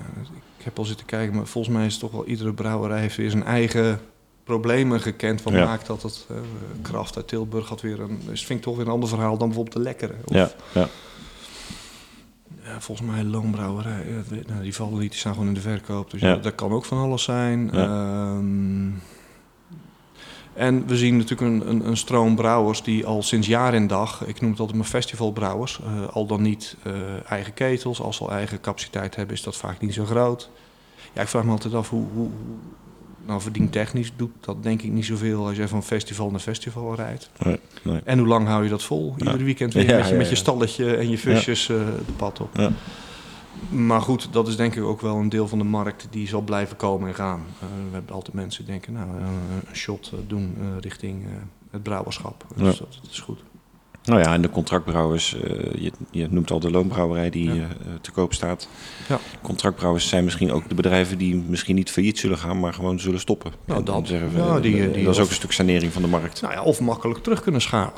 [0.62, 3.16] ik heb al zitten kijken, maar volgens mij is het toch wel iedere brouwerij heeft
[3.16, 4.00] weer zijn eigen
[4.44, 5.42] problemen gekend.
[5.42, 5.64] Wat Ja.
[5.64, 6.36] maakt dat het eh,
[6.82, 8.20] kracht uit Tilburg had weer een...
[8.30, 10.14] is vind ik toch weer een ander verhaal dan bijvoorbeeld de lekkere.
[10.24, 10.88] Of, Ja, ja.
[12.64, 14.04] ja, volgens mij loonbrouwerij.
[14.28, 16.10] weet- nou, die vallen niet, die staan gewoon in de verkoop.
[16.10, 16.36] Dus Ja.
[16.36, 17.70] dat kan ook van alles zijn.
[17.72, 18.40] Ja.
[20.54, 24.24] En we zien natuurlijk een, een, een stroom brouwers die al sinds jaar en dag,
[24.26, 26.92] ik noem het altijd mijn festivalbrouwers, eh, al dan niet eh,
[27.28, 30.50] eigen ketels, als ze al eigen capaciteit hebben, is dat vaak niet zo groot.
[31.12, 32.28] Ja, ik vraag me altijd af hoe, hoe,
[33.26, 37.30] nou verdientechnisch doet dat denk ik niet zoveel als je van festival naar festival rijdt.
[37.44, 38.00] Nee, nee.
[38.04, 39.14] En hoe lang hou je dat vol?
[39.18, 42.12] Ieder weekend weer Ja, met, je, ja, met je stalletje en je fusjes eh de
[42.16, 42.72] pad op.
[43.68, 46.40] Maar goed, dat is denk ik ook wel een deel van de markt die zal
[46.40, 47.44] blijven komen en gaan.
[47.60, 49.26] Eh, we hebben altijd mensen die denken, nou, eh,
[49.68, 51.24] een shot eh, doen richting
[51.70, 52.44] het brouwerschap.
[52.56, 53.42] Dus dat, dat is goed.
[54.04, 55.30] Nou ja, en de contractbrouwers,
[55.78, 57.66] je, je noemt al de loonbrouwerij die Ja.
[58.00, 58.68] te koop staat.
[59.08, 59.18] Ja.
[59.42, 63.20] Contractbrouwers zijn misschien ook de bedrijven die misschien niet failliet zullen gaan, maar gewoon zullen
[63.20, 63.52] stoppen.
[63.64, 64.06] Nou, En dat.
[64.08, 66.40] zeggen we, die- die- dat is ook of- een stuk sanering van de markt.
[66.40, 67.92] Nou ja, of makkelijk terug kunnen schalen.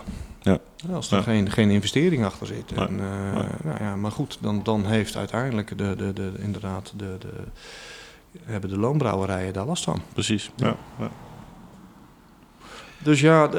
[0.44, 0.58] Ja.
[0.94, 1.22] Als er Ja.
[1.22, 2.76] geen, geen investering achter zit.
[2.76, 2.86] Nee.
[2.86, 3.46] En, eh, Nee.
[3.64, 7.28] nou ja, maar goed, dan, dan heeft uiteindelijk de, de, de, inderdaad de, de,
[8.44, 10.00] hebben de loonbrouwerijen daar last van.
[10.12, 10.50] Precies.
[10.56, 10.76] Ja.
[10.98, 11.10] Ja.
[13.02, 13.50] Dus ja,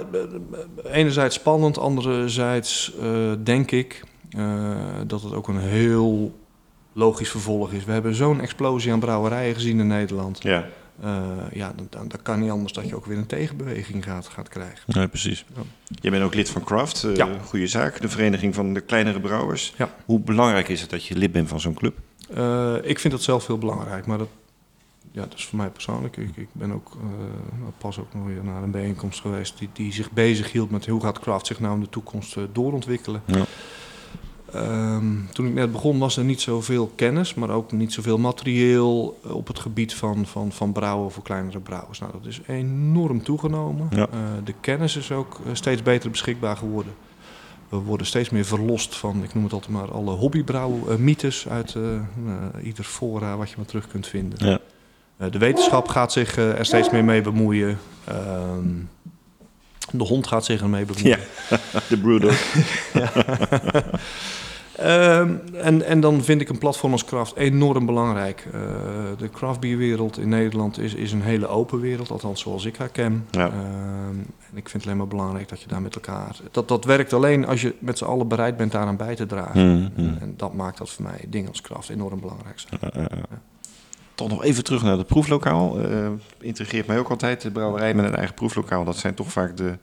[0.84, 4.76] enerzijds spannend, anderzijds eh, denk ik eh,
[5.08, 6.40] dat het ook een heel
[6.94, 7.86] logisch vervolg is.
[7.86, 10.44] We hebben zo'n explosie aan brouwerijen gezien in Nederland.
[10.44, 10.66] ja.
[11.02, 14.28] Eh, ja, dan, dan, dan kan niet anders dat je ook weer een tegenbeweging gaat,
[14.28, 14.80] gaat krijgen.
[14.88, 15.46] Nee, precies.
[15.56, 15.62] Ja.
[16.02, 17.30] Jij bent ook lid van Craft, eh Ja.
[17.46, 19.74] goede zaak, de vereniging van de kleinere brouwers.
[19.78, 19.96] Ja.
[20.06, 21.98] Hoe belangrijk is het dat je lid bent van zo'n club?
[22.34, 24.30] Eh, ik vind dat zelf heel belangrijk, maar dat,
[25.12, 26.18] ja, dat is voor mij persoonlijk.
[26.18, 29.94] Ik, ik ben ook eh, pas ook nog weer naar een bijeenkomst geweest die, die
[29.94, 33.22] zich bezig hield met hoe gaat craft zich nou in de toekomst eh, doorontwikkelen.
[33.26, 33.46] Ja.
[34.56, 39.20] Ehm, toen ik net begon was er niet zoveel kennis, maar ook niet zoveel materieel
[39.24, 42.00] eh, op het gebied van, van, van brouwen voor kleinere brouwers.
[42.00, 43.88] Nou, dat is enorm toegenomen.
[43.90, 44.08] Ja.
[44.12, 46.94] Eh, de kennis is ook eh, steeds beter beschikbaar geworden.
[47.70, 51.76] We worden steeds meer verlost van, ik noem het altijd maar, alle hobbybrouw-mythes uit
[52.64, 54.48] ieder fora wat je maar terug kunt vinden.
[54.48, 54.60] Ja.
[55.30, 57.80] De wetenschap gaat zich er steeds meer mee bemoeien.
[58.04, 58.68] Ehm,
[59.92, 61.20] de hond gaat zich ermee bemoeien.
[61.50, 62.44] Ja, de Brewdog.
[64.78, 68.48] Ehm, en, en dan vind ik een platform als Craft enorm belangrijk.
[68.54, 68.62] Eh,
[69.18, 73.26] de craftbierwereld in Nederland is, is een hele open wereld, althans zoals ik haar ken.
[73.32, 73.48] Ja.
[73.48, 74.20] Ehm,
[74.52, 76.36] en ik vind het alleen maar belangrijk dat je daar met elkaar...
[76.52, 79.68] Dat, dat werkt alleen als je met z'n allen bereid bent daaraan bij te dragen.
[79.68, 80.08] Mm, mm.
[80.08, 83.10] En, en dat maakt dat voor mij dingen als Craft enorm belangrijk zijn.
[84.16, 85.80] Toch nog even terug naar het proeflokaal.
[85.80, 86.08] Eh
[86.40, 88.84] intrigeert mij ook altijd, de brouwerij met een eigen proeflokaal.
[88.84, 89.78] Dat zijn toch vaak de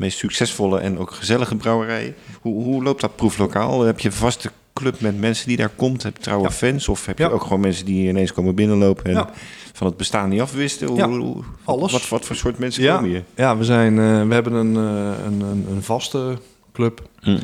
[0.00, 2.14] meest succesvolle en ook gezellige brouwerijen.
[2.40, 3.80] Hoe, hoe loopt dat proeflokaal?
[3.80, 6.02] Heb je een vaste club met mensen die daar komt?
[6.02, 6.50] Heb je trouwe Ja.
[6.50, 6.88] fans?
[6.88, 7.30] Of heb je Ja.
[7.30, 9.30] ook gewoon mensen die ineens komen binnenlopen en Ja.
[9.72, 10.86] van het bestaan niet afwisten?
[10.88, 11.92] Hoe, hoe- alles.
[11.92, 12.94] Wat, wat voor soort mensen Ja.
[12.94, 13.24] komen hier?
[13.34, 16.38] Ja, we, zijn, eh, we hebben een, eh, een, een, een vaste
[16.72, 17.08] club.
[17.20, 17.38] Hm.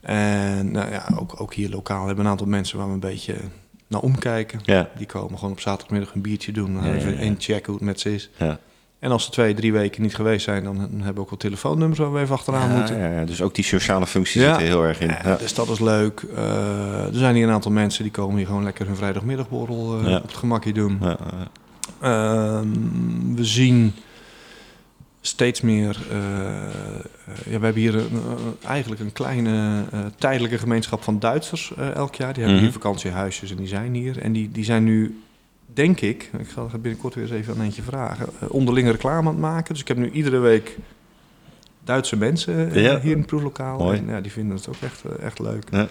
[0.00, 3.00] En nou ja, ook, ook hier lokaal hebben we een aantal mensen waar we een
[3.00, 3.34] beetje
[3.88, 4.60] naar omkijken.
[4.64, 4.88] Ja.
[4.96, 6.78] Die komen gewoon op zaterdagmiddag een biertje doen.
[6.82, 7.06] Ja, ja.
[7.06, 8.30] inchecken hoe het met ze is.
[8.36, 8.58] Ja.
[8.98, 11.98] En als ze twee, drie weken niet geweest zijn, dan, hebben we ook wel telefoonnummers
[11.98, 12.98] waar we even achteraan Ja, moeten.
[12.98, 14.52] ja, dus ook die sociale functie Ja.
[14.52, 15.08] zit er heel erg in.
[15.22, 15.36] Ja.
[15.36, 16.22] Dus dat is leuk.
[16.36, 20.14] Eh, er zijn hier een aantal mensen die komen hier gewoon lekker hun vrijdagmiddagborrel eh,
[20.16, 20.98] op het gemakje doen.
[22.00, 22.68] Ehm,
[23.34, 23.92] we zien
[25.20, 25.96] steeds meer.
[26.10, 26.16] eh,
[27.50, 28.08] ja, we hebben hier een,
[28.66, 29.84] eigenlijk een kleine
[30.18, 32.32] tijdelijke gemeenschap van Duitsers elk jaar.
[32.32, 32.64] Die hebben Mhm.
[32.64, 34.18] hier vakantiehuisjes en die zijn hier.
[34.20, 35.20] En die, die zijn nu,
[35.76, 39.34] denk ik, ik ga binnenkort weer eens even aan eentje vragen, eh, onderlinge reclame aan
[39.34, 39.72] het maken.
[39.72, 40.76] Dus ik heb nu iedere week
[41.84, 43.00] Duitse mensen eh, Ja.
[43.00, 43.92] hier in het proeflokaal.
[43.92, 45.64] En ja, die vinden het ook echt, eh, echt leuk.
[45.70, 45.86] Ja.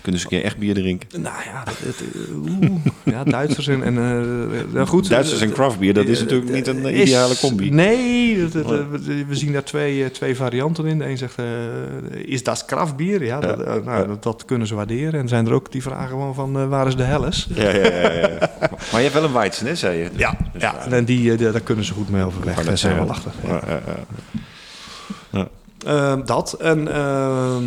[0.00, 1.20] Kunnen ze een keer echt bier drinken?
[1.22, 2.70] Nou ja, dat, dat, eh, oeh,
[3.04, 5.08] ja Duitsers en, en eh, ja, goed.
[5.08, 7.70] Duitsers en craftbier, dat is Eh, natuurlijk niet een is- ideale combi.
[7.70, 10.98] Nee, dat- we- zien daar twee, eh, twee varianten in.
[10.98, 11.46] De een zegt, eh,
[12.12, 13.24] is dat kraftbier?
[13.24, 15.20] Ja, dat, eh, nou, dat, kunnen ze waarderen.
[15.20, 17.48] En zijn er ook die vragen gewoon van, eh, waar is de helles?
[17.54, 18.28] Ja, ja, ja, ja.
[18.60, 20.08] Maar je hebt wel een Weizen, hè, zei je?
[20.16, 22.54] Ja, ja en die, eh, daar kunnen ze goed mee overweg.
[22.54, 23.30] Kan Daar dat zijn we achter.
[23.46, 23.80] Ja, ja,
[25.32, 25.48] ja.
[25.86, 26.52] Ehm, dat.
[26.52, 27.62] En ehm,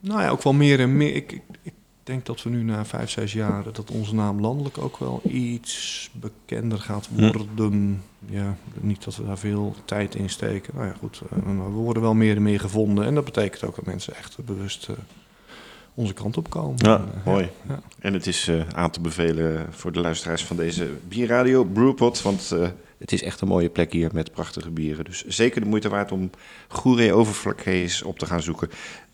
[0.00, 1.14] nou ja, ook wel meer en meer.
[1.14, 1.72] Ik, ik, ik
[2.02, 3.62] denk dat we nu na vijf, zes jaar...
[3.72, 7.20] dat onze naam landelijk ook wel iets bekender gaat Hm.
[7.32, 8.02] worden.
[8.26, 10.72] Ja, niet dat we daar veel tijd in steken.
[10.74, 11.22] Nou ja, goed.
[11.30, 13.04] eh, maar we worden wel meer en meer gevonden.
[13.04, 14.94] En dat betekent ook dat mensen echt bewust eh,
[15.94, 16.76] onze kant op komen.
[16.76, 17.48] Ja, eh, mooi.
[17.68, 17.80] ja.
[17.98, 22.22] En het is aan te bevelen voor de luisteraars van deze bierradio Brewpot.
[22.22, 22.54] Want
[22.98, 25.04] Het is echt een mooie plek hier met prachtige bieren.
[25.04, 26.30] Dus zeker de moeite waard om
[26.68, 28.68] goede overflakkees op te gaan zoeken.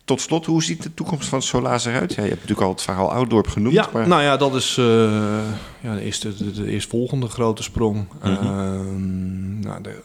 [0.05, 2.15] Tot slot, hoe ziet de toekomst van Solaas eruit?
[2.15, 3.75] Ja, je hebt natuurlijk al het verhaal Oudorp genoemd.
[3.75, 4.09] Ja, maar...
[4.09, 4.85] nou ja, dat is eh,
[5.81, 8.07] ja, de, eerste, de, de eerstvolgende grote sprong.
[8.23, 10.03] Ehm, nou, de, ik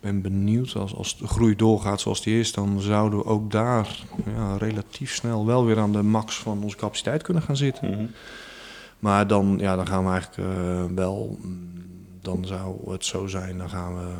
[0.00, 3.98] ben benieuwd, als, als de groei doorgaat zoals die is, dan zouden we ook daar
[4.36, 7.90] ja, relatief snel wel weer aan de max van onze capaciteit kunnen gaan zitten.
[7.90, 8.06] Mhm.
[8.98, 11.70] Maar dan, ja, dan gaan we eigenlijk eh, wel, mm,
[12.20, 14.10] dan zou het zo zijn, dan gaan we,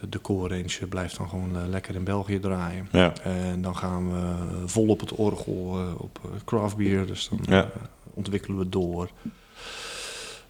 [0.00, 2.88] de, de core range blijft dan gewoon eh, lekker in België draaien.
[2.92, 3.12] Ja.
[3.22, 4.34] En dan gaan we
[4.66, 7.70] vol op het orgel eh, op eh, craft beer, dus dan Ja.
[8.14, 9.10] ontwikkelen we door.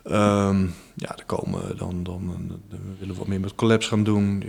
[0.02, 0.62] Ehm,
[0.94, 4.44] ja, er komen dan, dan, dan we willen we wat meer met collabs gaan doen.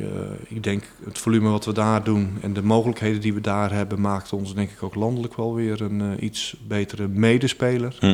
[0.47, 4.01] Ik denk het volume wat we daar doen en de mogelijkheden die we daar hebben,
[4.01, 7.95] maakt ons denk ik ook landelijk wel weer een iets betere medespeler.
[7.99, 8.07] Hm.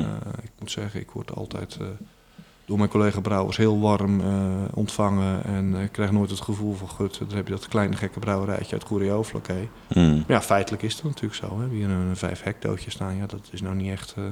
[0.44, 1.78] Ik moet zeggen, ik word altijd
[2.66, 4.28] door mijn collega brouwers heel warm eh,
[4.74, 7.96] ontvangen en eh, ik krijg nooit het gevoel van, gut, daar heb je dat kleine
[7.96, 9.54] gekke brouwerijtje uit Vlakke.
[9.94, 10.24] Mm.
[10.28, 11.48] Ja, feitelijk is het natuurlijk zo.
[11.56, 13.16] We hebben hier een vijf hectootje staan.
[13.16, 14.24] Ja, dat is nou niet echt eh,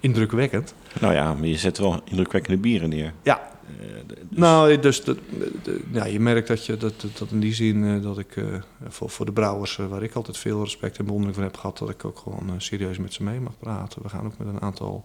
[0.00, 0.74] indrukwekkend.
[1.00, 3.12] Nou ja, maar je zet wel indrukwekkende bieren neer.
[3.22, 3.40] Ja.
[3.80, 5.16] Eh, dus- Nou, dus de,
[5.62, 8.36] de- ja, je merkt dat, je, dat, dat, dat in die zin eh, dat ik
[8.36, 8.44] eh,
[8.88, 11.78] voor, voor de brouwers, eh, waar ik altijd veel respect en bewondering voor heb gehad,
[11.78, 14.02] dat ik ook gewoon eh, serieus met ze mee mag praten.
[14.02, 15.04] We gaan ook met een aantal.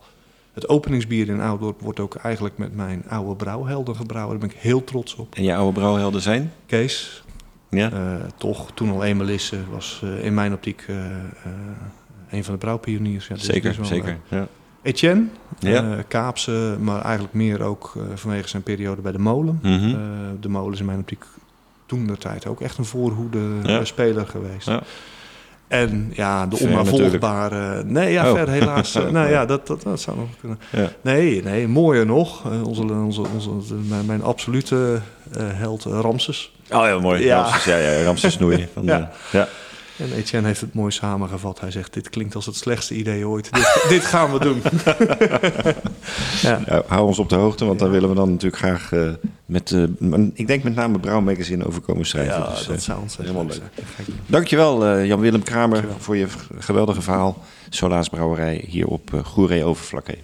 [0.56, 4.39] Het openingsbier in Oudorp wordt ook eigenlijk met mijn oude brouwhelden gebrouwen.
[4.39, 5.36] Daar ben ik heel trots op.
[5.36, 6.51] En je oude brouwhelden zijn?
[6.66, 7.24] Kees,
[7.70, 7.91] Ja?
[7.91, 11.22] Eh, toch, toen al een Melisse was eh, in mijn optiek eh, eh,
[12.30, 13.28] een van de brouwpioniers.
[13.28, 14.18] Ja, dit zeker, zeker.
[14.30, 14.38] Ja.
[14.38, 14.43] eh,
[14.82, 15.26] Etienne,
[15.60, 15.91] Ja.
[15.97, 19.60] eh, Kaapse, maar eigenlijk meer ook eh, vanwege zijn periode bij de molen.
[19.62, 19.74] Mhm.
[19.89, 19.95] Eh,
[20.39, 21.24] de molen is in mijn optiek
[21.86, 24.68] toen de tijd ook echt een voorhoede eh, speler geweest.
[24.68, 24.82] Ja.
[25.68, 27.84] En ja, de onnavolgbare...
[27.84, 28.34] Nee, ja, Oh.
[28.38, 28.95] ver helaas.
[29.05, 30.59] Eh, nou ja, dat, dat, dat zou nog kunnen.
[30.72, 30.89] Ja.
[31.01, 32.45] Nee, nee, mooier nog.
[32.51, 34.99] Eh, onze, onze, onze, mijn, mijn absolute
[35.38, 36.51] eh, held Ramses.
[36.72, 37.24] Oh ja, mooi.
[37.24, 37.41] Ja.
[37.41, 38.68] Ramses, ja, ja, Ramses Snoei.
[38.74, 39.11] Van, Ja.
[39.32, 39.47] ja.
[39.97, 41.59] En Etienne heeft het mooi samengevat.
[41.59, 43.53] Hij zegt, dit klinkt als het slechtste idee ooit.
[43.53, 44.61] dit, dit gaan we doen.
[46.49, 46.61] ja.
[46.65, 49.09] Ja, hou ons op de hoogte, want daar willen we dan natuurlijk graag eh,
[49.45, 49.83] met, eh,
[50.33, 52.33] ik denk met name Brouw Magazine over komen schrijven.
[52.33, 53.71] Ja, Dus, dat zou ontzettend helemaal leuk
[54.05, 54.17] zijn.
[54.25, 55.99] Dankjewel Jan-Willem Kramer Dankjewel.
[55.99, 56.27] voor je
[56.59, 57.43] geweldige verhaal.
[57.69, 60.17] Solaas Brouwerij hier op uh, Goeree Overflakke.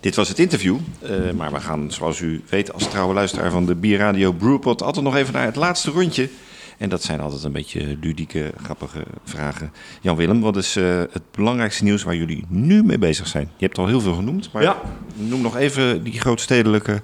[0.00, 3.66] Dit was het interview, eh, maar we gaan zoals u weet als trouwe luisteraar van
[3.66, 6.28] de Bierradio Brewpot altijd nog even naar het laatste rondje.
[6.78, 9.72] En dat zijn altijd een beetje ludieke, grappige vragen.
[10.00, 13.50] Jan-Willem, wat is eh, het belangrijkste nieuws waar jullie nu mee bezig zijn?
[13.56, 14.76] Je hebt al heel veel genoemd, maar Ja.
[15.14, 17.02] noem nog even die grootstedelijke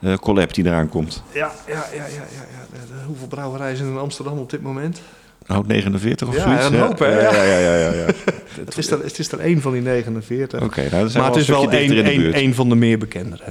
[0.00, 1.22] eh collab die eraan komt.
[1.32, 5.00] Ja, ja, ja, ja, ja, hoeveel brouwerijen zijn in Amsterdam op dit moment?
[5.46, 6.64] Hout 49 of Ja, zoiets?
[6.66, 7.20] een hoop, hè?
[7.20, 7.74] Ja, ja, ja.
[7.76, 8.06] ja, ja.
[8.64, 10.62] Het is er, het is er één van die 49.
[10.62, 13.42] Oké, nou, dan maar het is wel één, van de meer bekendere.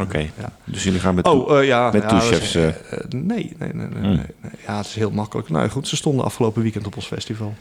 [0.00, 0.52] Oké, Ja.
[0.64, 1.26] dus jullie gaan met...
[1.26, 1.90] Oh, eh, ja.
[1.90, 2.66] met dat is- eh.
[2.68, 2.74] eh,
[3.08, 3.24] nee,
[3.58, 4.00] nee, nee, nee, Hmm.
[4.02, 4.50] nee, nee.
[4.66, 5.48] Ja, het is heel makkelijk.
[5.48, 7.54] Nou goed, ze stonden afgelopen weekend op ons festival.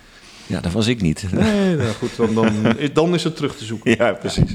[0.48, 1.26] Ja, dat was ik niet.
[1.32, 2.50] Nee, nou goed, dan, dan,
[2.94, 3.96] dan is het terug te zoeken.
[3.98, 4.52] ja, precies.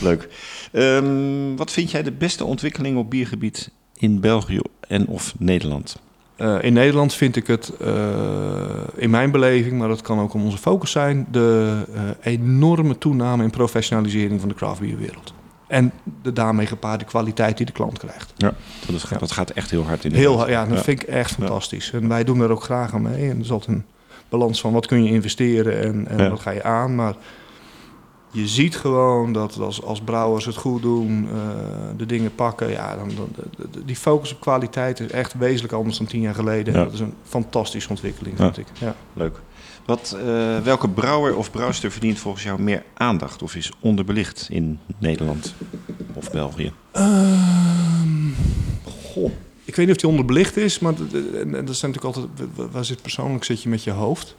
[0.00, 0.28] Leuk.
[0.72, 5.96] Ehm, wat vind jij de beste ontwikkeling op biergebied in België en of Nederland?
[6.38, 7.92] Eh, in Nederland vind ik het, eh,
[8.96, 13.42] in mijn beleving, maar dat kan ook om onze focus zijn, de eh, enorme toename
[13.42, 15.32] in professionalisering van de craftbierwereld.
[15.66, 18.32] En de daarmee gepaarde kwaliteit die de klant krijgt.
[18.36, 18.54] Ja,
[18.86, 21.92] dat, is, dat gaat echt heel hard in Heel, ja, dat vind ik echt fantastisch.
[21.92, 23.30] En wij doen er ook graag aan mee.
[23.30, 23.84] En er is altijd een
[24.28, 26.30] balans van wat kun je investeren en, en Ja.
[26.30, 26.94] wat ga je aan.
[26.94, 27.14] Maar
[28.30, 31.38] je ziet gewoon dat als, als brouwers het goed doen, eh,
[31.96, 32.70] de dingen pakken.
[32.70, 33.10] Ja, dan,
[33.84, 36.74] die focus op kwaliteit is echt wezenlijk anders dan tien jaar geleden.
[36.74, 36.84] Ja.
[36.84, 38.44] Dat is een fantastische ontwikkeling, Ja.
[38.44, 38.66] vind ik.
[38.80, 38.94] Ja.
[39.12, 39.40] Leuk.
[39.86, 44.78] Wat, eh, welke brouwer of brouwster verdient volgens jou meer aandacht of is onderbelicht in
[44.98, 45.54] Nederland
[46.14, 46.72] of België?
[46.92, 48.28] Ehm,
[48.84, 49.30] goh.
[49.64, 52.26] Ik weet niet of die onderbelicht is, maar dat, en- dat zijn natuurlijk altijd...
[52.54, 54.36] wa- Waar zit persoonlijk zit je met je hoofd?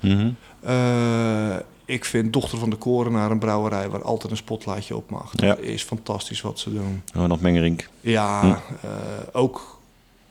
[0.61, 1.55] Eh,
[1.89, 5.31] ik vind Dochter van de Korenaar een brouwerij waar altijd een spotlightje op mag.
[5.35, 5.47] Ja.
[5.47, 7.01] Dat is fantastisch wat ze doen.
[7.13, 7.87] Ronald Mengerink.
[8.01, 8.47] Ja, Hm.
[8.85, 8.91] eh,
[9.31, 9.79] ook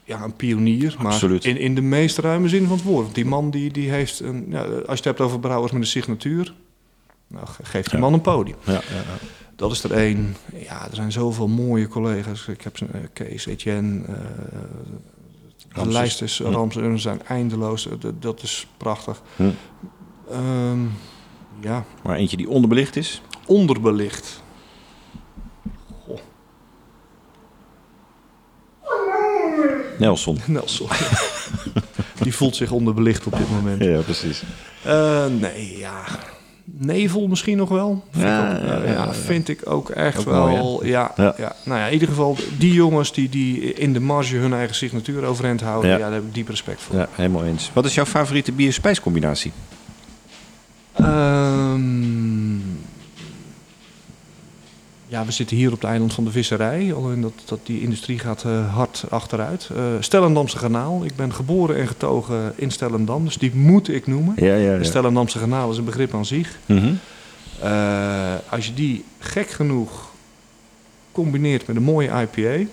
[0.04, 1.44] ja, een pionier, maar Absoluut.
[1.44, 3.14] in, in de meest ruime zin van het woord.
[3.14, 5.86] Die man die, die heeft, een, ja, als je het hebt over brouwers met een
[5.88, 6.54] signatuur,
[7.26, 8.56] nou, ge- geef die man een podium.
[8.64, 9.02] Ja, ja, ja.
[9.56, 10.36] Dat is er één.
[10.54, 12.46] Ja, er zijn zoveel mooie collega's.
[12.48, 14.14] Ik heb ze, eh, Kees, Etienne, eh,
[15.84, 16.44] de lijst is, Hm.
[16.52, 17.88] Ramses, er zijn eindeloos.
[18.00, 19.22] Dat, dat is prachtig.
[19.36, 19.42] Hm.
[20.30, 20.78] Ehm,
[21.60, 23.22] ja, Maar eentje die onderbelicht is?
[23.46, 24.42] onderbelicht.
[29.98, 30.38] Nelson.
[30.46, 30.88] Nelson.
[32.22, 33.84] Die voelt zich onderbelicht op dit moment.
[33.84, 34.42] Ja, precies.
[34.84, 36.02] Eh, nee, ja.
[36.64, 38.04] Nevel misschien nog wel.
[38.10, 40.48] Vind Ja, ik ook, ja, vind ik ook echt Ook wel.
[40.48, 41.34] mooi, ja, Ja.
[41.64, 45.24] Nou ja, in ieder geval die jongens die, die in de marge hun eigen signatuur
[45.24, 45.90] overeind houden.
[45.90, 45.96] Ja.
[45.96, 46.02] Ja.
[46.02, 46.96] daar heb ik diep respect voor.
[46.96, 47.70] Ja, helemaal eens.
[47.72, 49.52] Wat is jouw favoriete bier-spijscombinatie?
[50.98, 52.56] Ehm,
[55.06, 56.94] ja, we zitten hier op het eiland van de visserij.
[56.94, 59.68] Alleen dat, dat die industrie gaat eh, hard achteruit.
[59.76, 61.04] Eh Stellendamse Garnaal.
[61.04, 63.24] Ik ben geboren en getogen in Stellendam.
[63.24, 64.34] Dus die moet ik noemen.
[64.36, 66.58] Ja, ja, De Stellendamse Garnaal is een begrip aan zich.
[66.66, 66.92] Mhm.
[67.62, 70.12] Eh, als je die gek genoeg
[71.12, 72.70] combineert met een mooie IPA,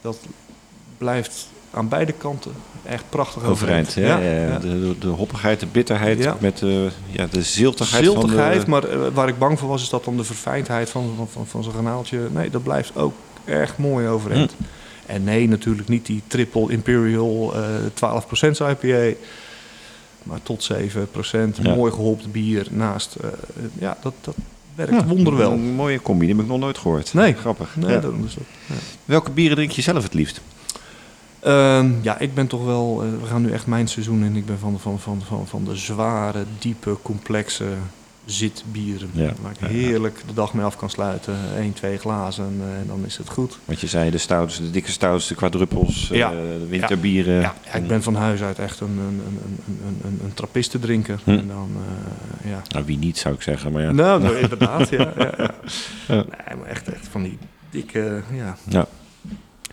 [0.00, 0.18] dat
[0.98, 2.52] blijft aan beide kanten
[2.84, 3.92] echt prachtig Overeind.
[3.92, 4.46] Ja, ja, ja.
[4.46, 4.58] ja.
[4.58, 8.88] De, de, hoppigheid, de bitterheid met de, ja, de ziltigheid, Ziltigheid, van de...
[8.88, 11.46] maar eh, waar ik bang voor was, is dat dan de verfijndheid van, van, van,
[11.46, 12.18] van zo'n granaaltje.
[12.32, 13.14] Nee, dat blijft ook
[13.44, 14.54] echt mooi overeind.
[14.56, 14.62] Hm.
[15.06, 19.16] En nee, natuurlijk niet die triple imperial eh 12% IPA.
[20.22, 20.76] Maar tot 7%.
[21.62, 21.74] Ja.
[21.74, 23.14] Mooi geholpen bier naast.
[23.14, 23.28] eh,
[23.78, 24.34] ja, dat, dat
[24.74, 25.52] werkt Ja, wonderwel.
[25.52, 27.14] Een mooie combi, die heb ik nog nooit gehoord.
[27.14, 27.34] Nee.
[27.34, 27.76] Grappig.
[27.76, 28.00] Nee, Ja.
[28.00, 28.44] daarom is dat.
[28.66, 28.74] ja.
[29.04, 30.40] Welke bieren drink je zelf het liefst?
[31.44, 33.02] Ehm, ja, ik ben toch wel.
[33.02, 34.36] eh, we gaan nu echt mijn seizoen in.
[34.36, 37.64] Ik ben van, van, van, van, van de zware, diepe, complexe
[38.24, 39.08] zitbieren.
[39.12, 41.34] Ja, Waar ik heerlijk de dag mee af kan sluiten.
[41.56, 43.58] Eén, twee glazen eh, en dan is het goed.
[43.64, 46.30] Want je zei de stouts, de dikke stouts, de quadruppels, Ja.
[46.30, 47.34] eh, de winterbieren.
[47.40, 51.20] Ja, ja, ik ben van huis uit echt een, een, een, een, een, een, trappistendrinker.
[51.24, 51.30] Hm.
[51.30, 51.70] En dan,
[52.44, 52.62] eh, ja.
[52.68, 53.90] Nou, wie niet zou ik zeggen, maar ja.
[53.92, 55.12] Nou, nou, inderdaad, ja.
[55.18, 55.50] ja, ja.
[56.08, 56.14] Ja.
[56.14, 57.38] Nee, maar echt, echt van die
[57.70, 58.86] dikke, ja, Ja.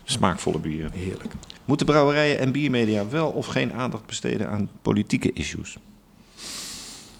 [0.04, 0.92] Smaakvolle bieren.
[0.94, 1.34] heerlijk.
[1.72, 5.78] Moeten brouwerijen en biermedia wel of geen aandacht besteden aan politieke issues?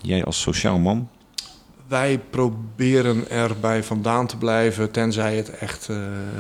[0.02, 1.10] Jij als sociaal man?
[1.88, 5.98] Wij proberen erbij vandaan te blijven, tenzij het echt eh,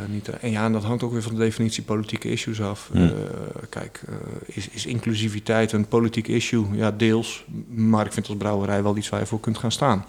[0.07, 0.30] niet...
[0.30, 2.89] En ja, en dat hangt ook weer van de definitie politieke issues af.
[2.91, 3.03] Hmm.
[3.03, 3.12] Eh,
[3.70, 6.66] kijk, eh, is, is inclusiviteit een politiek issue?
[6.72, 7.45] Ja, deels.
[7.68, 10.03] Maar ik vind als brouwerij wel iets waar je voor kunt gaan staan.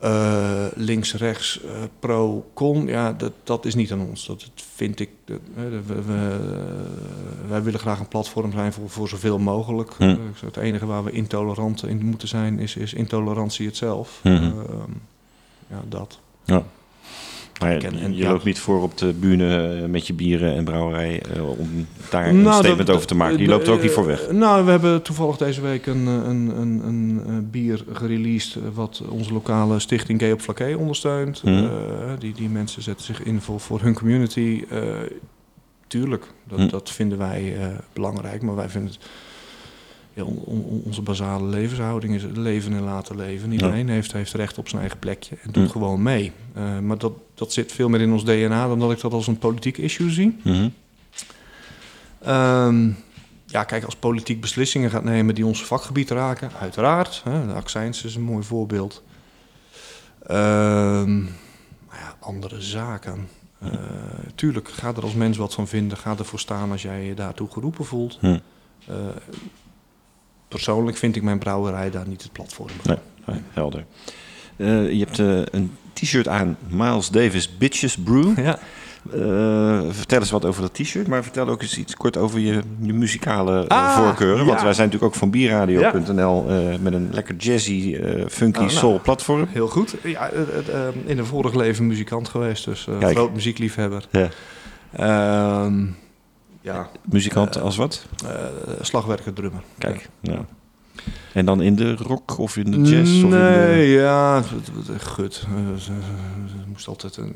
[0.00, 4.26] Eh, links, rechts, eh, pro, con, ja, dat, dat is niet aan ons.
[4.26, 5.10] Dat dat vind ik.
[5.24, 6.86] Dat, we, we-
[7.48, 9.92] wij willen graag een platform zijn voor, voor zoveel mogelijk.
[9.98, 10.16] Hm.
[10.44, 14.20] Het enige waar we intolerant in moeten zijn, is, is intolerantie itself.
[14.22, 14.34] Mhm.
[14.34, 14.52] Ehm,
[15.66, 16.18] ja, dat.
[16.44, 16.62] Ja.
[17.60, 21.22] Maar en- je loopt niet voor op de bühne eh, met je bieren en brouwerij
[21.22, 23.38] eh, om daar een Nou, statement dat- over te maken.
[23.38, 24.22] Je loopt er ook niet voor weg.
[24.26, 28.56] Eh, Nou, we hebben toevallig deze week een, een, een, een, bier gereleased...
[28.74, 31.42] wat onze lokale stichting Gay op Flaké ondersteunt.
[31.42, 31.68] Mhm.
[32.18, 34.64] Die, die mensen zetten zich in voor, voor hun community.
[35.86, 36.68] Tuurlijk, dat, Mhm.
[36.68, 37.56] dat vinden wij
[37.92, 38.42] belangrijk.
[38.42, 39.00] Maar wij vinden het...
[40.20, 43.52] Ja, on- on- onze basale levenshouding is leven en laten leven.
[43.52, 45.72] Iedereen heeft, heeft recht op zijn eigen plekje en doet Mhm.
[45.72, 46.32] gewoon mee.
[46.54, 49.26] Eh, maar dat, dat zit veel meer in ons DNA dan dat ik dat als
[49.26, 50.38] een politiek issue zie.
[50.44, 50.68] Mhm.
[52.22, 52.90] Ehm,
[53.46, 57.20] ja, kijk, als politiek beslissingen gaat nemen die ons vakgebied raken, uiteraard.
[57.24, 59.02] Hè, de accijns is een mooi voorbeeld.
[60.26, 61.18] Ehm,
[61.86, 63.28] maar ja, andere zaken.
[63.58, 63.70] Eh,
[64.34, 65.98] tuurlijk, ga er als mens wat van vinden.
[65.98, 68.18] Ga ervoor staan als jij je daartoe geroepen voelt.
[68.22, 68.96] Eh,
[70.50, 72.68] persoonlijk vind ik mijn brouwerij daar niet het platform.
[72.68, 72.86] voor.
[72.94, 73.84] Nee, nee, helder.
[74.56, 78.38] Eh, je hebt eh, een t-shirt aan, Miles Davis Bitches Brew.
[78.46, 78.58] Ja.
[79.12, 82.60] Eh, vertel eens wat over dat t-shirt, maar vertel ook eens iets kort over je,
[82.80, 84.46] je muzikale Ah, voorkeuren.
[84.46, 84.64] Want ja.
[84.64, 86.42] wij zijn natuurlijk ook van bierradio.nl
[86.80, 87.98] met een lekker jazzy,
[88.28, 88.70] funky Oh, nou.
[88.70, 89.46] soul platform.
[89.50, 89.94] Heel goed.
[90.02, 90.30] Ja,
[91.04, 94.04] in een vorig leven muzikant geweest, dus groot muziekliefhebber.
[94.10, 94.28] Ja.
[94.92, 95.86] Ehm,
[96.60, 98.06] ja, Muzikant Eh, als wat?
[98.26, 98.44] eh,
[98.80, 99.62] slagwerker, drummer.
[99.78, 100.44] Kijk, ja.
[101.32, 103.10] En dan in de rock of in de jazz?
[103.16, 103.36] Of in de...
[103.36, 105.46] Nee, ja, het- het- gut.
[105.48, 105.88] Eh,
[106.56, 107.34] Het moest altijd een,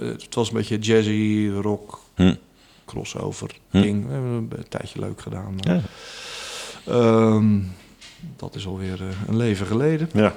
[0.00, 2.34] het was een beetje jazzy, rock, Hm.
[2.84, 3.80] crossover Hm.
[3.80, 4.06] ding.
[4.06, 5.54] We hebben een tijdje leuk gedaan.
[5.56, 5.80] Ja.
[6.86, 7.58] Ehm,
[8.36, 10.08] dat is alweer een leven geleden.
[10.12, 10.34] Ja.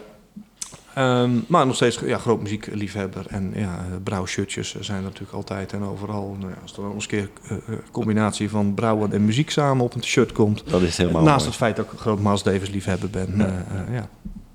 [0.98, 3.26] Ehm, maar nog steeds ja, groot muziekliefhebber.
[3.28, 6.36] En ja, brouwshirtjes zijn er natuurlijk altijd en overal.
[6.40, 9.26] Nou ja, als er dan nog eens een keer eh, eh, combinatie van brouwen en
[9.26, 10.64] muziek samen op een t-shirt komt.
[10.70, 11.48] Dat is helemaal Naast mooi.
[11.50, 13.34] het feit dat ik een groot Miles Davis liefhebber ben.
[13.38, 13.46] Ja.
[13.46, 14.10] eh, eh, ja,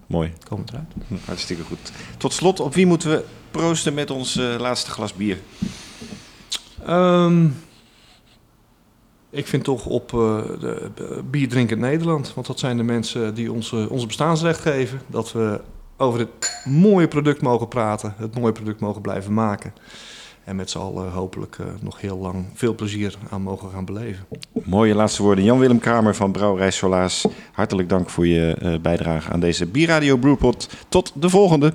[0.07, 0.32] mooi.
[0.49, 1.22] komen we eruit.
[1.24, 1.93] Hartstikke goed.
[2.16, 5.38] Tot slot, op wie moeten we proosten met ons eh, laatste glas bier?
[6.86, 7.47] Ehm,
[9.30, 10.18] ik vind toch op eh
[10.61, 12.34] de, de bierdrinkend Nederland.
[12.34, 15.01] Want dat zijn de mensen die ons eh, onze bestaansrecht geven.
[15.07, 15.61] Dat we
[16.03, 18.14] over het mooie product mogen praten.
[18.16, 19.72] Het mooie product mogen blijven maken.
[20.44, 24.26] En met z'n allen hopelijk eh, nog heel lang veel plezier aan mogen gaan beleven.
[24.64, 25.44] Mooie laatste woorden.
[25.44, 27.26] Jan-Willem Kramer van Brouwerij Solaas.
[27.53, 30.68] Hartelijk dank voor je eh, bijdrage aan deze Bierradio Brewpot.
[30.88, 31.72] Tot de volgende.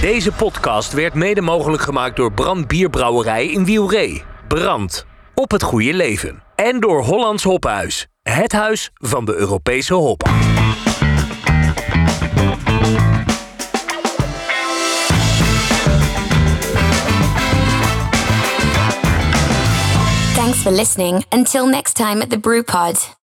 [0.00, 4.22] Deze podcast werd mede mogelijk gemaakt door Brand Bierbrouwerij in Wielree.
[4.48, 5.06] Brand.
[5.34, 6.42] Op het goede leven.
[6.54, 8.06] En door Hollands Hophuis.
[8.22, 10.28] Het huis van de Europese hop.
[20.62, 21.24] For listening.
[21.32, 22.96] Until next time at the Brew Pod.